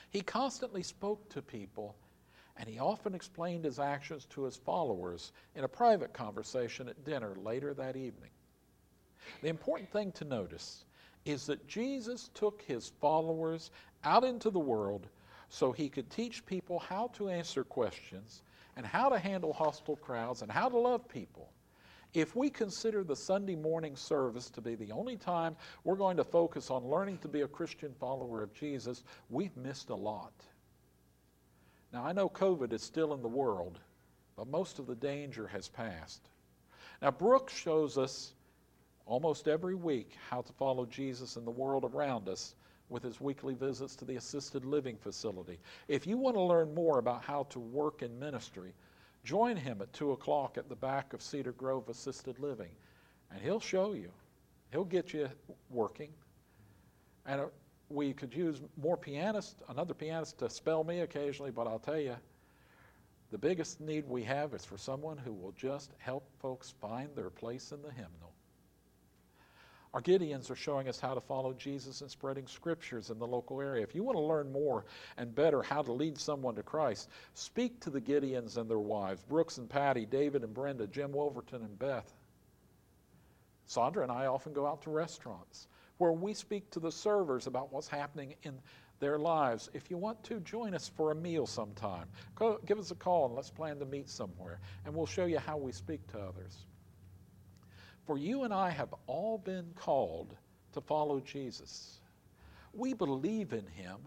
He 0.10 0.22
constantly 0.22 0.82
spoke 0.82 1.30
to 1.30 1.44
people, 1.44 1.96
and 2.58 2.68
he 2.68 2.80
often 2.80 3.14
explained 3.14 3.66
his 3.66 3.78
actions 3.78 4.26
to 4.32 4.44
his 4.44 4.56
followers 4.56 5.34
in 5.54 5.66
a 5.66 5.68
private 5.68 6.14
conversation 6.14 6.90
at 6.90 7.06
dinner 7.06 7.36
later 7.44 7.76
that 7.76 7.96
evening. 7.96 8.32
The 9.44 9.50
important 9.50 9.92
thing 9.92 10.14
to 10.14 10.26
notice 10.26 10.86
is 11.26 11.46
that 11.46 11.68
Jesus 11.68 12.30
took 12.34 12.62
his 12.64 12.92
followers 13.00 13.72
out 14.04 14.24
into 14.24 14.50
the 14.50 14.60
world 14.60 15.08
so 15.50 15.72
he 15.72 15.89
could 15.89 16.10
teach 16.10 16.46
people 16.46 16.80
how 16.80 17.08
to 17.13 17.30
answer 17.30 17.63
questions 17.63 18.42
and 18.76 18.86
how 18.86 19.10
to 19.10 19.20
handle 19.20 19.54
hostile 19.54 19.96
crowds 19.96 20.42
and 20.42 20.52
how 20.52 20.68
to 20.68 20.78
love 20.78 21.08
people. 21.08 21.52
If 22.13 22.36
we 22.36 22.50
consider 22.50 23.04
the 23.04 23.16
Sunday 23.16 23.56
morning 23.56 23.96
service 23.96 24.50
to 24.52 24.62
be 24.62 24.76
the 24.76 24.92
only 24.92 25.18
time 25.18 25.56
we're 25.84 25.96
going 25.96 26.18
to 26.18 26.24
focus 26.24 26.70
on 26.70 26.88
learning 26.88 27.20
to 27.20 27.28
be 27.28 27.42
a 27.42 27.48
Christian 27.48 27.94
follower 28.00 28.44
of 28.44 28.54
Jesus, 28.54 29.04
we've 29.30 29.56
missed 29.58 29.89
a 29.89 29.96
lot. 29.96 30.34
Now, 31.92 32.04
I 32.04 32.12
know 32.12 32.30
COVID 32.30 32.74
is 32.74 32.84
still 32.84 33.13
in 33.13 33.22
the 33.22 33.28
world, 33.28 33.80
but 34.36 34.48
most 34.48 34.80
of 34.80 34.88
the 34.88 34.96
danger 34.96 35.48
has 35.48 35.68
passed. 35.68 36.30
Now, 37.02 37.12
Brooks 37.12 37.54
shows 37.54 37.98
us 37.98 38.34
almost 39.06 39.48
every 39.48 39.76
week 39.76 40.12
how 40.30 40.42
to 40.42 40.54
follow 40.54 40.86
Jesus 40.86 41.36
in 41.36 41.46
the 41.46 41.52
world 41.52 41.84
around 41.84 42.30
us 42.30 42.56
with 42.89 43.04
his 43.04 43.19
weekly 43.19 43.54
visits 43.54 43.96
to 43.96 44.06
the 44.06 44.15
assisted 44.15 44.65
living 44.65 44.98
facility. 44.98 45.60
If 45.88 46.06
you 46.06 46.17
want 46.17 46.36
to 46.36 46.41
learn 46.41 46.74
more 46.74 47.00
about 47.00 47.24
how 47.24 47.43
to 47.50 47.60
work 47.60 48.02
in 48.02 48.19
ministry, 48.19 48.74
Join 49.24 49.56
him 49.56 49.82
at 49.82 49.91
2 49.93 50.12
o'clock 50.12 50.58
at 50.58 50.67
the 50.67 50.76
back 50.76 51.13
of 51.13 51.22
Cedar 51.22 51.54
Grove 51.54 51.88
Assisted 51.88 52.39
Living, 52.39 52.72
and 53.32 53.41
he'll 53.41 53.60
show 53.60 53.93
you. 53.93 54.12
He'll 54.72 54.84
get 54.84 55.13
you 55.13 55.30
working. 55.69 56.10
And 57.26 57.39
uh, 57.39 57.46
we 57.88 58.12
could 58.12 58.34
use 58.34 58.62
more 58.76 58.98
pianists, 58.98 59.62
another 59.69 59.93
pianist 59.93 60.39
to 60.39 60.50
spell 60.50 60.84
me 60.84 61.02
occasionally, 61.02 61.52
but 61.52 61.67
I'll 61.67 61.80
tell 61.80 62.00
you, 62.00 62.17
the 63.32 63.38
biggest 63.38 63.80
need 63.80 64.08
we 64.08 64.24
have 64.24 64.54
is 64.54 64.65
for 64.65 64.78
someone 64.78 65.17
who 65.17 65.32
will 65.32 65.54
just 65.54 65.91
help 66.00 66.30
folks 66.39 66.74
find 66.82 67.10
their 67.15 67.30
place 67.30 67.72
in 67.72 67.82
the 67.82 67.91
hymnal. 67.91 68.33
Our 69.93 70.01
Gideons 70.01 70.49
are 70.49 70.56
showing 70.56 70.89
us 70.89 70.99
how 70.99 71.13
to 71.13 71.21
follow 71.21 71.53
Jesus 71.53 72.01
and 72.01 72.10
spreading 72.10 72.47
scriptures 72.47 73.12
in 73.12 73.19
the 73.19 73.27
local 73.27 73.62
area. 73.62 73.84
If 73.84 73.93
you 73.93 74.03
want 74.03 74.17
to 74.17 74.23
learn 74.23 74.51
more 74.51 74.86
and 75.17 75.36
better 75.36 75.62
how 75.62 75.84
to 75.84 75.91
lead 75.91 76.17
someone 76.17 76.56
to 76.56 76.63
Christ, 76.63 77.10
speak 77.36 77.79
to 77.82 77.91
the 77.91 78.01
Gideons 78.01 78.58
and 78.58 78.67
their 78.67 78.79
wives 78.79 79.21
Brooks 79.21 79.60
and 79.60 79.69
Patty, 79.69 80.08
David 80.08 80.43
and 80.43 80.53
Brenda, 80.53 80.88
Jim 80.88 81.12
Wolverton 81.12 81.62
and 81.62 81.77
Beth. 81.77 82.12
Sandra 83.65 84.01
and 84.03 84.12
I 84.12 84.25
often 84.25 84.51
go 84.51 84.65
out 84.65 84.82
to 84.84 84.89
restaurants 84.89 85.67
where 85.99 86.12
we 86.12 86.34
speak 86.34 86.71
to 86.71 86.79
the 86.79 86.91
servers 86.91 87.45
about 87.45 87.71
what's 87.71 87.88
happening 87.88 88.34
in 88.41 88.60
their 88.99 89.19
lives. 89.19 89.69
If 89.73 89.91
you 89.91 89.97
want 89.97 90.23
to, 90.23 90.39
join 90.39 90.73
us 90.73 90.88
for 90.88 91.12
a 91.12 91.15
meal 91.15 91.45
sometime. 91.45 92.08
give 92.65 92.79
us 92.79 92.89
a 92.89 92.95
call 92.95 93.27
and 93.27 93.36
let's 93.36 93.51
plan 93.51 93.77
to 93.79 93.86
meet 93.86 94.10
somewhere, 94.10 94.60
and 94.86 94.93
we'll 94.93 95.06
show 95.06 95.25
you 95.25 95.38
how 95.38 95.58
we 95.58 95.71
speak 95.71 96.06
to 96.13 96.19
others. 96.19 96.65
For 98.06 98.18
you 98.18 98.44
and 98.44 98.54
I 98.54 98.70
have 98.70 98.94
all 99.08 99.38
been 99.38 99.72
called 99.76 100.36
to 100.74 100.82
follow 100.82 101.20
Jesus. 101.20 102.00
We 102.74 102.94
believe 102.94 103.54
in 103.54 103.66
him. 103.68 103.98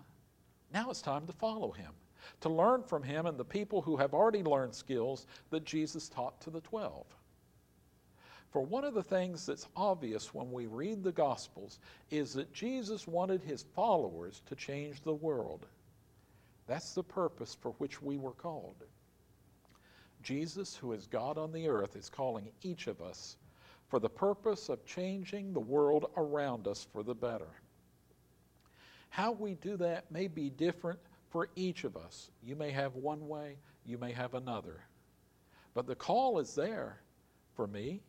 Now 0.72 0.90
it's 0.90 1.00
time 1.00 1.26
to 1.26 1.32
follow 1.32 1.70
him, 1.70 1.92
to 2.40 2.48
learn 2.48 2.82
from 2.82 3.02
him 3.02 3.26
and 3.26 3.38
the 3.38 3.44
people 3.44 3.80
who 3.80 3.96
have 3.96 4.12
already 4.12 4.42
learned 4.42 4.74
skills 4.74 5.26
that 5.50 5.64
Jesus 5.64 6.08
taught 6.08 6.40
to 6.42 6.50
the 6.50 6.60
12. 6.60 7.06
For 8.50 8.62
one 8.62 8.84
of 8.84 8.94
the 8.94 9.02
things 9.02 9.46
that's 9.46 9.68
obvious 9.76 10.34
when 10.34 10.50
we 10.50 10.66
read 10.66 11.02
the 11.02 11.12
Gospels 11.12 11.78
is 12.10 12.32
that 12.34 12.52
Jesus 12.52 13.06
wanted 13.06 13.42
his 13.42 13.64
followers 13.74 14.42
to 14.46 14.54
change 14.54 15.02
the 15.02 15.14
world. 15.14 15.66
That's 16.66 16.94
the 16.94 17.02
purpose 17.02 17.54
for 17.54 17.72
which 17.72 18.02
we 18.02 18.18
were 18.18 18.32
called. 18.32 18.84
Jesus, 20.22 20.74
who 20.74 20.92
is 20.92 21.06
God 21.06 21.38
on 21.38 21.52
the 21.52 21.68
earth, 21.68 21.96
is 21.96 22.08
calling 22.08 22.48
each 22.62 22.88
of 22.88 23.00
us 23.00 23.36
for 23.88 24.00
the 24.00 24.08
purpose 24.08 24.68
of 24.68 24.84
changing 24.84 25.52
the 25.52 25.60
world 25.60 26.10
around 26.16 26.66
us 26.66 26.86
for 26.92 27.02
the 27.02 27.14
better. 27.14 27.48
How 29.10 29.32
we 29.32 29.54
do 29.54 29.76
that 29.78 30.10
may 30.10 30.26
be 30.26 30.50
different 30.50 30.98
for 31.30 31.48
each 31.56 31.84
of 31.84 31.96
us. 31.96 32.30
You 32.42 32.56
may 32.56 32.70
have 32.70 32.94
one 32.94 33.28
way, 33.28 33.56
you 33.84 33.98
may 33.98 34.12
have 34.12 34.34
another. 34.34 34.80
But 35.74 35.86
the 35.86 35.94
call 35.94 36.38
is 36.38 36.54
there 36.54 37.00
for 37.54 37.66
me 37.66 38.02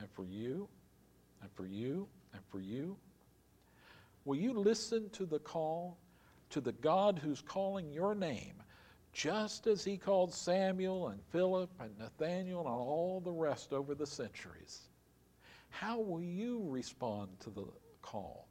and 0.00 0.08
for 0.10 0.24
you 0.24 0.68
and 1.42 1.50
for 1.52 1.66
you 1.66 2.06
and 2.32 2.42
for 2.50 2.60
you. 2.60 2.96
Will 4.24 4.36
you 4.36 4.52
listen 4.52 5.08
to 5.10 5.26
the 5.26 5.38
call 5.38 5.98
to 6.50 6.60
the 6.60 6.72
God 6.72 7.18
who's 7.18 7.40
calling 7.40 7.90
your 7.92 8.14
name, 8.14 8.62
just 9.12 9.66
as 9.66 9.84
he 9.84 9.96
called 9.96 10.32
Samuel 10.32 11.08
and 11.08 11.20
Philip 11.30 11.70
and 11.80 11.98
Nathaniel 11.98 12.60
and 12.60 12.68
all 12.68 13.20
the 13.24 13.32
rest 13.32 13.72
over 13.72 13.94
the 13.94 14.06
centuries? 14.06 14.88
How 15.70 15.98
will 15.98 16.22
you 16.22 16.64
respond 16.68 17.28
to 17.40 17.50
the 17.50 17.66
call? 18.02 18.48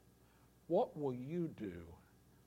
What 0.67 0.97
will 0.97 1.13
you 1.13 1.49
do? 1.57 1.83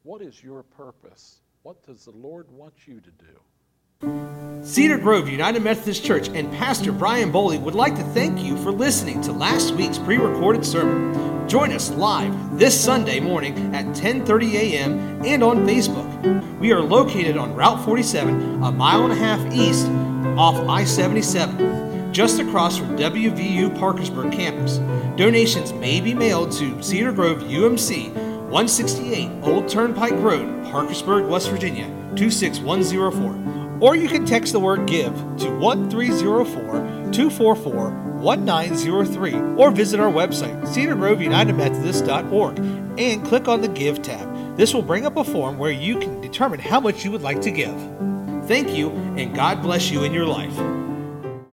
What 0.02 0.22
is 0.22 0.42
your 0.42 0.62
purpose? 0.62 1.40
What 1.62 1.84
does 1.86 2.04
the 2.04 2.12
Lord 2.12 2.50
want 2.50 2.86
you 2.86 3.00
to 3.00 3.10
do? 3.10 4.62
Cedar 4.62 4.98
Grove 4.98 5.28
United 5.28 5.62
Methodist 5.62 6.04
Church 6.04 6.28
and 6.28 6.50
Pastor 6.52 6.92
Brian 6.92 7.30
Boley 7.30 7.60
would 7.60 7.74
like 7.74 7.94
to 7.96 8.02
thank 8.02 8.42
you 8.42 8.56
for 8.58 8.72
listening 8.72 9.20
to 9.22 9.32
last 9.32 9.74
week's 9.74 9.98
pre-recorded 9.98 10.64
sermon. 10.64 11.48
Join 11.48 11.72
us 11.72 11.90
live 11.90 12.58
this 12.58 12.78
Sunday 12.78 13.20
morning 13.20 13.74
at 13.74 13.84
10:30 13.86 14.54
a.m. 14.54 15.22
and 15.24 15.42
on 15.42 15.66
Facebook. 15.66 16.58
We 16.60 16.72
are 16.72 16.80
located 16.80 17.36
on 17.36 17.54
Route 17.54 17.84
47, 17.84 18.62
a 18.62 18.72
mile 18.72 19.04
and 19.04 19.12
a 19.12 19.16
half 19.16 19.40
east 19.52 19.86
off 20.38 20.56
I-77 20.68 21.89
just 22.12 22.40
across 22.40 22.76
from 22.76 22.96
WVU 22.96 23.78
Parkersburg 23.78 24.32
campus. 24.32 24.78
Donations 25.16 25.72
may 25.74 26.00
be 26.00 26.14
mailed 26.14 26.52
to 26.52 26.82
Cedar 26.82 27.12
Grove 27.12 27.38
UMC, 27.38 28.12
168 28.14 29.30
Old 29.42 29.68
Turnpike 29.68 30.12
Road, 30.14 30.64
Parkersburg, 30.66 31.28
West 31.28 31.50
Virginia, 31.50 31.86
26104 32.16 33.50
or 33.80 33.96
you 33.96 34.08
can 34.08 34.24
text 34.26 34.52
the 34.52 34.60
word 34.60 34.86
GIVE 34.86 35.14
to 35.38 35.50
1304 35.58 37.12
244 37.12 37.90
1903 38.20 39.34
or 39.56 39.70
visit 39.70 39.98
our 39.98 40.12
website, 40.12 40.60
cedargroveunitedmethodist.org, 40.66 42.58
and 42.98 43.24
click 43.24 43.48
on 43.48 43.62
the 43.62 43.68
Give 43.68 44.02
tab. 44.02 44.56
This 44.56 44.74
will 44.74 44.82
bring 44.82 45.06
up 45.06 45.16
a 45.16 45.24
form 45.24 45.56
where 45.56 45.70
you 45.70 45.98
can 45.98 46.20
determine 46.20 46.60
how 46.60 46.80
much 46.80 47.02
you 47.04 47.10
would 47.10 47.22
like 47.22 47.40
to 47.42 47.50
give. 47.50 47.74
Thank 48.46 48.76
you, 48.76 48.90
and 49.16 49.34
God 49.34 49.62
bless 49.62 49.90
you 49.90 50.04
in 50.04 50.12
your 50.12 50.26
life. 50.26 50.79